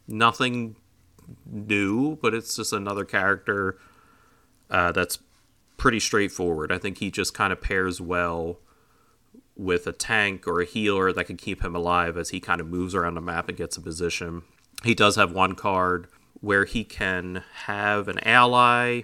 nothing 0.07 0.77
new, 1.45 2.17
but 2.23 2.33
it's 2.33 2.55
just 2.55 2.73
another 2.73 3.05
character 3.05 3.77
uh, 4.71 4.93
that's 4.93 5.19
pretty 5.77 5.99
straightforward. 5.99 6.71
I 6.71 6.79
think 6.79 6.99
he 6.99 7.11
just 7.11 7.35
kind 7.35 7.53
of 7.53 7.61
pairs 7.61 8.01
well 8.01 8.61
with 9.57 9.89
a 9.89 9.93
tank 9.93 10.47
or 10.47 10.61
a 10.61 10.65
healer 10.65 11.13
that 11.13 11.25
can 11.25 11.37
keep 11.37 11.65
him 11.65 11.75
alive 11.75 12.17
as 12.17 12.31
he 12.31 12.39
kind 12.39 12.61
of 12.61 12.69
moves 12.69 12.95
around 12.95 13.15
the 13.15 13.21
map 13.21 13.49
and 13.49 13.59
gets 13.59 13.77
a 13.77 13.81
position. 13.81 14.43
He 14.85 14.95
does 14.95 15.17
have 15.17 15.33
one 15.33 15.57
card 15.57 16.07
where 16.41 16.65
he 16.67 16.85
can 16.85 17.43
have 17.65 18.07
an 18.07 18.21
ally 18.21 19.03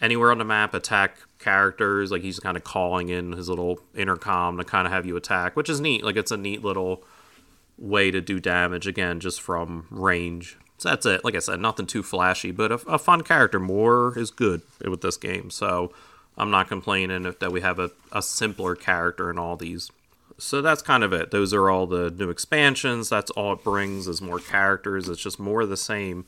anywhere 0.00 0.30
on 0.30 0.38
the 0.38 0.44
map 0.44 0.74
attack 0.74 1.18
characters. 1.38 2.10
Like 2.10 2.22
he's 2.22 2.40
kind 2.40 2.56
of 2.56 2.64
calling 2.64 3.08
in 3.08 3.32
his 3.32 3.48
little 3.48 3.80
intercom 3.94 4.58
to 4.58 4.64
kind 4.64 4.86
of 4.86 4.92
have 4.92 5.06
you 5.06 5.16
attack, 5.16 5.56
which 5.56 5.68
is 5.68 5.80
neat. 5.80 6.04
Like 6.04 6.16
it's 6.16 6.30
a 6.30 6.36
neat 6.36 6.62
little 6.64 7.04
way 7.78 8.10
to 8.10 8.20
do 8.20 8.40
damage 8.40 8.86
again 8.86 9.20
just 9.20 9.40
from 9.40 9.86
range. 9.90 10.56
So 10.78 10.88
that's 10.90 11.06
it. 11.06 11.24
Like 11.24 11.34
I 11.34 11.40
said, 11.40 11.60
nothing 11.60 11.86
too 11.86 12.02
flashy, 12.02 12.50
but 12.50 12.72
a, 12.72 12.76
a 12.86 12.98
fun 12.98 13.22
character. 13.22 13.58
More 13.58 14.18
is 14.18 14.30
good 14.30 14.62
with 14.82 15.02
this 15.02 15.16
game. 15.16 15.50
So 15.50 15.92
I'm 16.38 16.50
not 16.50 16.68
complaining 16.68 17.26
if 17.26 17.38
that 17.40 17.52
we 17.52 17.60
have 17.60 17.78
a, 17.78 17.90
a 18.12 18.22
simpler 18.22 18.74
character 18.74 19.30
in 19.30 19.38
all 19.38 19.56
these. 19.56 19.90
So 20.38 20.62
that's 20.62 20.80
kind 20.80 21.04
of 21.04 21.12
it. 21.12 21.32
Those 21.32 21.52
are 21.52 21.68
all 21.68 21.86
the 21.86 22.10
new 22.10 22.30
expansions. 22.30 23.10
That's 23.10 23.30
all 23.32 23.52
it 23.52 23.62
brings 23.62 24.08
is 24.08 24.22
more 24.22 24.38
characters. 24.38 25.06
It's 25.08 25.20
just 25.20 25.38
more 25.38 25.60
of 25.60 25.68
the 25.68 25.76
same, 25.76 26.24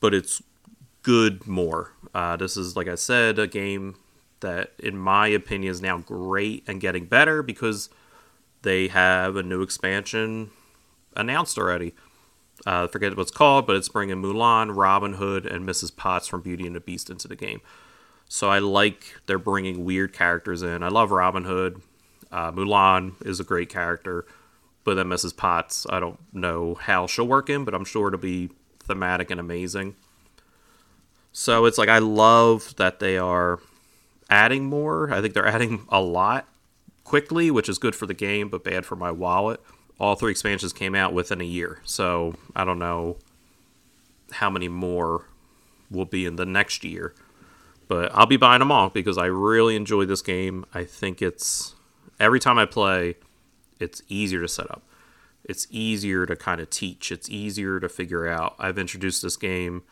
but 0.00 0.12
it's 0.12 0.42
good 1.04 1.46
more. 1.46 1.92
Uh, 2.12 2.36
this 2.36 2.56
is, 2.56 2.74
like 2.76 2.88
I 2.88 2.96
said, 2.96 3.38
a 3.38 3.46
game 3.46 3.94
that, 4.40 4.72
in 4.78 4.98
my 4.98 5.28
opinion, 5.28 5.70
is 5.70 5.80
now 5.80 5.98
great 5.98 6.64
and 6.66 6.80
getting 6.80 7.06
better 7.06 7.42
because 7.42 7.88
they 8.62 8.88
have 8.88 9.36
a 9.36 9.42
new 9.42 9.62
expansion 9.62 10.50
announced 11.14 11.56
already. 11.56 11.94
Uh, 12.66 12.86
forget 12.86 13.16
what 13.16 13.22
it's 13.22 13.30
called, 13.30 13.66
but 13.66 13.76
it's 13.76 13.88
bringing 13.88 14.22
Mulan, 14.22 14.74
Robin 14.74 15.14
Hood, 15.14 15.46
and 15.46 15.68
Mrs. 15.68 15.94
Potts 15.94 16.26
from 16.26 16.40
Beauty 16.40 16.66
and 16.66 16.74
the 16.74 16.80
Beast 16.80 17.10
into 17.10 17.28
the 17.28 17.36
game. 17.36 17.60
So 18.28 18.48
I 18.48 18.58
like 18.58 19.20
they're 19.26 19.38
bringing 19.38 19.84
weird 19.84 20.12
characters 20.12 20.62
in. 20.62 20.82
I 20.82 20.88
love 20.88 21.10
Robin 21.10 21.44
Hood. 21.44 21.82
Uh, 22.32 22.50
Mulan 22.52 23.14
is 23.24 23.38
a 23.38 23.44
great 23.44 23.68
character, 23.68 24.24
but 24.82 24.94
then 24.94 25.06
Mrs. 25.06 25.36
Potts, 25.36 25.86
I 25.90 26.00
don't 26.00 26.18
know 26.32 26.74
how 26.74 27.06
she'll 27.06 27.28
work 27.28 27.50
in, 27.50 27.64
but 27.64 27.74
I'm 27.74 27.84
sure 27.84 28.08
it'll 28.08 28.18
be 28.18 28.50
thematic 28.82 29.30
and 29.30 29.38
amazing. 29.38 29.94
So 31.36 31.64
it's 31.64 31.78
like 31.78 31.88
I 31.88 31.98
love 31.98 32.76
that 32.76 33.00
they 33.00 33.18
are 33.18 33.58
adding 34.30 34.66
more. 34.66 35.12
I 35.12 35.20
think 35.20 35.34
they're 35.34 35.46
adding 35.46 35.84
a 35.88 36.00
lot 36.00 36.46
quickly, 37.02 37.50
which 37.50 37.68
is 37.68 37.76
good 37.76 37.96
for 37.96 38.06
the 38.06 38.14
game, 38.14 38.48
but 38.48 38.62
bad 38.62 38.86
for 38.86 38.94
my 38.94 39.10
wallet. 39.10 39.60
All 39.98 40.14
three 40.14 40.30
expansions 40.30 40.72
came 40.72 40.94
out 40.94 41.12
within 41.12 41.40
a 41.40 41.44
year, 41.44 41.80
so 41.84 42.36
I 42.54 42.64
don't 42.64 42.78
know 42.78 43.16
how 44.30 44.48
many 44.48 44.68
more 44.68 45.26
will 45.90 46.04
be 46.04 46.24
in 46.24 46.36
the 46.36 46.46
next 46.46 46.84
year. 46.84 47.14
But 47.88 48.14
I'll 48.14 48.26
be 48.26 48.36
buying 48.36 48.60
them 48.60 48.70
all 48.70 48.88
because 48.88 49.18
I 49.18 49.26
really 49.26 49.74
enjoy 49.74 50.04
this 50.04 50.22
game. 50.22 50.64
I 50.72 50.84
think 50.84 51.20
it's 51.20 51.74
every 52.20 52.38
time 52.38 52.58
I 52.58 52.64
play, 52.64 53.16
it's 53.80 54.02
easier 54.08 54.40
to 54.40 54.48
set 54.48 54.70
up. 54.70 54.82
It's 55.42 55.66
easier 55.68 56.26
to 56.26 56.36
kind 56.36 56.60
of 56.60 56.70
teach. 56.70 57.10
It's 57.10 57.28
easier 57.28 57.80
to 57.80 57.88
figure 57.88 58.28
out. 58.28 58.54
I've 58.56 58.78
introduced 58.78 59.20
this 59.20 59.36
game 59.36 59.82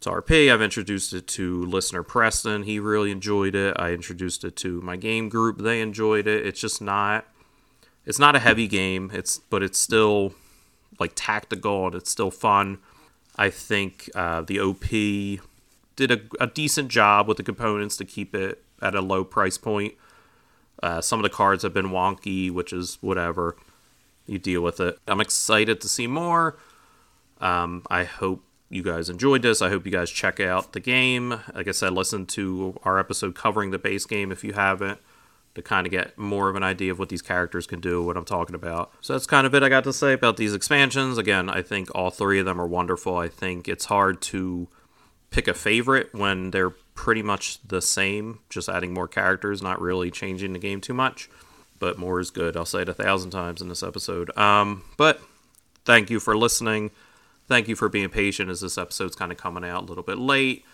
to 0.00 0.10
RP. 0.10 0.52
I've 0.52 0.62
introduced 0.62 1.12
it 1.12 1.26
to 1.28 1.64
listener 1.64 2.02
Preston. 2.02 2.62
He 2.62 2.78
really 2.78 3.10
enjoyed 3.10 3.54
it. 3.54 3.76
I 3.78 3.90
introduced 3.90 4.44
it 4.44 4.56
to 4.56 4.80
my 4.80 4.96
game 4.96 5.28
group. 5.28 5.58
They 5.58 5.80
enjoyed 5.80 6.26
it. 6.26 6.46
It's 6.46 6.60
just 6.60 6.80
not 6.80 7.26
it's 8.06 8.18
not 8.18 8.34
a 8.34 8.38
heavy 8.38 8.66
game. 8.66 9.10
It's 9.12 9.38
but 9.38 9.62
it's 9.62 9.78
still 9.78 10.34
like 10.98 11.12
tactical 11.14 11.86
and 11.86 11.94
it's 11.94 12.10
still 12.10 12.30
fun. 12.30 12.78
I 13.36 13.50
think 13.50 14.10
uh, 14.14 14.42
the 14.42 14.60
OP 14.60 14.88
did 15.96 16.10
a, 16.10 16.20
a, 16.40 16.46
decent 16.46 16.88
job 16.88 17.26
with 17.26 17.36
the 17.36 17.42
components 17.42 17.96
to 17.98 18.04
keep 18.04 18.34
it 18.34 18.62
at 18.82 18.94
a 18.94 19.00
low 19.00 19.24
price 19.24 19.56
point. 19.56 19.94
Uh, 20.82 21.00
some 21.00 21.18
of 21.18 21.22
the 21.22 21.30
cards 21.30 21.62
have 21.62 21.72
been 21.72 21.88
wonky, 21.88 22.50
which 22.50 22.72
is 22.72 22.98
whatever. 23.00 23.56
You 24.26 24.38
deal 24.38 24.60
with 24.62 24.80
it. 24.80 24.98
I'm 25.06 25.20
excited 25.20 25.80
to 25.80 25.88
see 25.88 26.06
more. 26.06 26.58
Um, 27.40 27.82
I 27.90 28.04
hope 28.04 28.44
you 28.70 28.82
guys 28.82 29.08
enjoyed 29.08 29.42
this. 29.42 29.60
I 29.60 29.68
hope 29.68 29.84
you 29.84 29.92
guys 29.92 30.10
check 30.10 30.40
out 30.40 30.72
the 30.72 30.80
game. 30.80 31.40
Like 31.54 31.68
I 31.68 31.72
said, 31.72 31.92
listen 31.92 32.24
to 32.26 32.78
our 32.84 32.98
episode 32.98 33.34
covering 33.34 33.72
the 33.72 33.78
base 33.78 34.06
game 34.06 34.30
if 34.30 34.44
you 34.44 34.52
haven't 34.52 35.00
to 35.54 35.62
kind 35.62 35.86
of 35.86 35.90
get 35.90 36.16
more 36.16 36.48
of 36.48 36.54
an 36.54 36.62
idea 36.62 36.92
of 36.92 36.98
what 36.98 37.08
these 37.08 37.22
characters 37.22 37.66
can 37.66 37.80
do, 37.80 38.00
what 38.00 38.16
I'm 38.16 38.24
talking 38.24 38.54
about. 38.54 38.92
So 39.00 39.12
that's 39.12 39.26
kind 39.26 39.46
of 39.46 39.54
it 39.54 39.64
I 39.64 39.68
got 39.68 39.82
to 39.84 39.92
say 39.92 40.12
about 40.12 40.36
these 40.36 40.54
expansions. 40.54 41.18
Again, 41.18 41.50
I 41.50 41.62
think 41.62 41.88
all 41.92 42.10
three 42.10 42.38
of 42.38 42.46
them 42.46 42.60
are 42.60 42.66
wonderful. 42.66 43.16
I 43.16 43.26
think 43.26 43.68
it's 43.68 43.86
hard 43.86 44.22
to 44.22 44.68
pick 45.30 45.48
a 45.48 45.54
favorite 45.54 46.14
when 46.14 46.52
they're 46.52 46.70
pretty 46.70 47.22
much 47.22 47.58
the 47.66 47.82
same, 47.82 48.38
just 48.48 48.68
adding 48.68 48.94
more 48.94 49.08
characters, 49.08 49.60
not 49.62 49.80
really 49.80 50.12
changing 50.12 50.52
the 50.52 50.58
game 50.60 50.80
too 50.80 50.94
much. 50.94 51.28
But 51.80 51.98
more 51.98 52.20
is 52.20 52.30
good. 52.30 52.56
I'll 52.56 52.66
say 52.66 52.82
it 52.82 52.88
a 52.88 52.94
thousand 52.94 53.30
times 53.30 53.60
in 53.60 53.68
this 53.68 53.82
episode. 53.82 54.36
Um, 54.38 54.84
but 54.96 55.20
thank 55.84 56.10
you 56.10 56.20
for 56.20 56.36
listening. 56.36 56.90
Thank 57.50 57.66
you 57.66 57.74
for 57.74 57.88
being 57.88 58.10
patient 58.10 58.48
as 58.48 58.60
this 58.60 58.78
episode's 58.78 59.16
kind 59.16 59.32
of 59.32 59.36
coming 59.36 59.64
out 59.64 59.82
a 59.82 59.86
little 59.86 60.04
bit 60.04 60.18
late. 60.18 60.64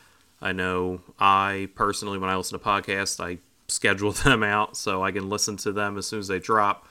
I 0.43 0.53
know 0.53 1.01
I 1.19 1.71
personally, 1.75 2.19
when 2.19 2.29
I 2.29 2.37
listen 2.37 2.59
to 2.59 2.63
podcasts, 2.63 3.19
I 3.19 3.39
schedule 3.67 4.13
them 4.25 4.43
out 4.43 4.77
so 4.77 5.03
I 5.03 5.11
can 5.11 5.31
listen 5.31 5.57
to 5.57 5.73
them 5.73 5.97
as 5.97 6.07
soon 6.07 6.19
as 6.19 6.29
they 6.29 6.39
drop. 6.39 6.87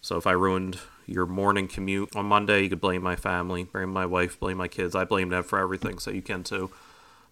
So 0.00 0.16
if 0.16 0.26
I 0.26 0.32
ruined 0.32 0.78
your 1.04 1.26
morning 1.26 1.68
commute 1.68 2.16
on 2.16 2.24
Monday, 2.24 2.62
you 2.62 2.70
could 2.70 2.80
blame 2.80 3.02
my 3.02 3.16
family, 3.16 3.64
blame 3.64 3.92
my 3.92 4.06
wife, 4.06 4.40
blame 4.40 4.56
my 4.56 4.66
kids. 4.66 4.94
I 4.94 5.04
blame 5.04 5.28
them 5.28 5.42
for 5.42 5.58
everything, 5.58 5.98
so 5.98 6.10
you 6.10 6.22
can 6.22 6.42
too. 6.42 6.70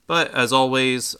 But 0.07 0.35
as 0.35 0.53
always, 0.53 1.17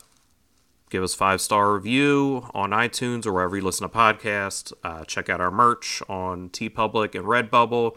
give 0.91 1.03
us 1.03 1.15
five 1.15 1.41
star 1.41 1.73
review 1.73 2.51
on 2.53 2.73
iTunes 2.73 3.25
or 3.25 3.33
wherever 3.33 3.57
you 3.57 3.63
listen 3.63 3.89
to 3.89 3.97
podcasts. 3.97 4.75
Uh, 4.85 5.07
check 5.07 5.31
out 5.31 5.41
our 5.41 5.51
merch 5.51 6.03
on 6.07 6.51
TeePublic 6.51 7.15
and 7.15 7.25
Redbubble. 7.25 7.97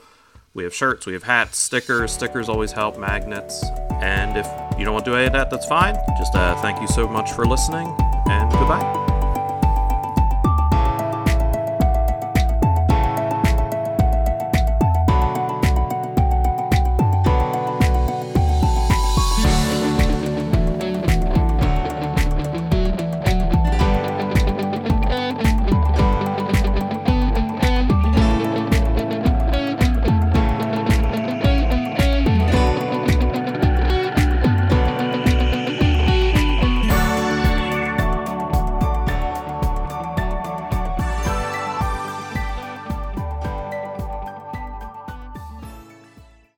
We 0.53 0.63
have 0.63 0.73
shirts, 0.73 1.05
we 1.05 1.13
have 1.13 1.23
hats, 1.23 1.57
stickers. 1.57 2.11
Stickers 2.11 2.49
always 2.49 2.71
help, 2.71 2.97
magnets. 2.97 3.63
And 4.01 4.37
if 4.37 4.47
you 4.77 4.85
don't 4.85 4.93
want 4.93 5.05
to 5.05 5.11
do 5.11 5.15
any 5.15 5.27
of 5.27 5.33
that, 5.33 5.49
that's 5.49 5.65
fine. 5.65 5.95
Just 6.17 6.35
uh, 6.35 6.59
thank 6.61 6.81
you 6.81 6.87
so 6.87 7.07
much 7.07 7.31
for 7.33 7.45
listening, 7.45 7.95
and 8.27 8.51
goodbye. 8.51 9.08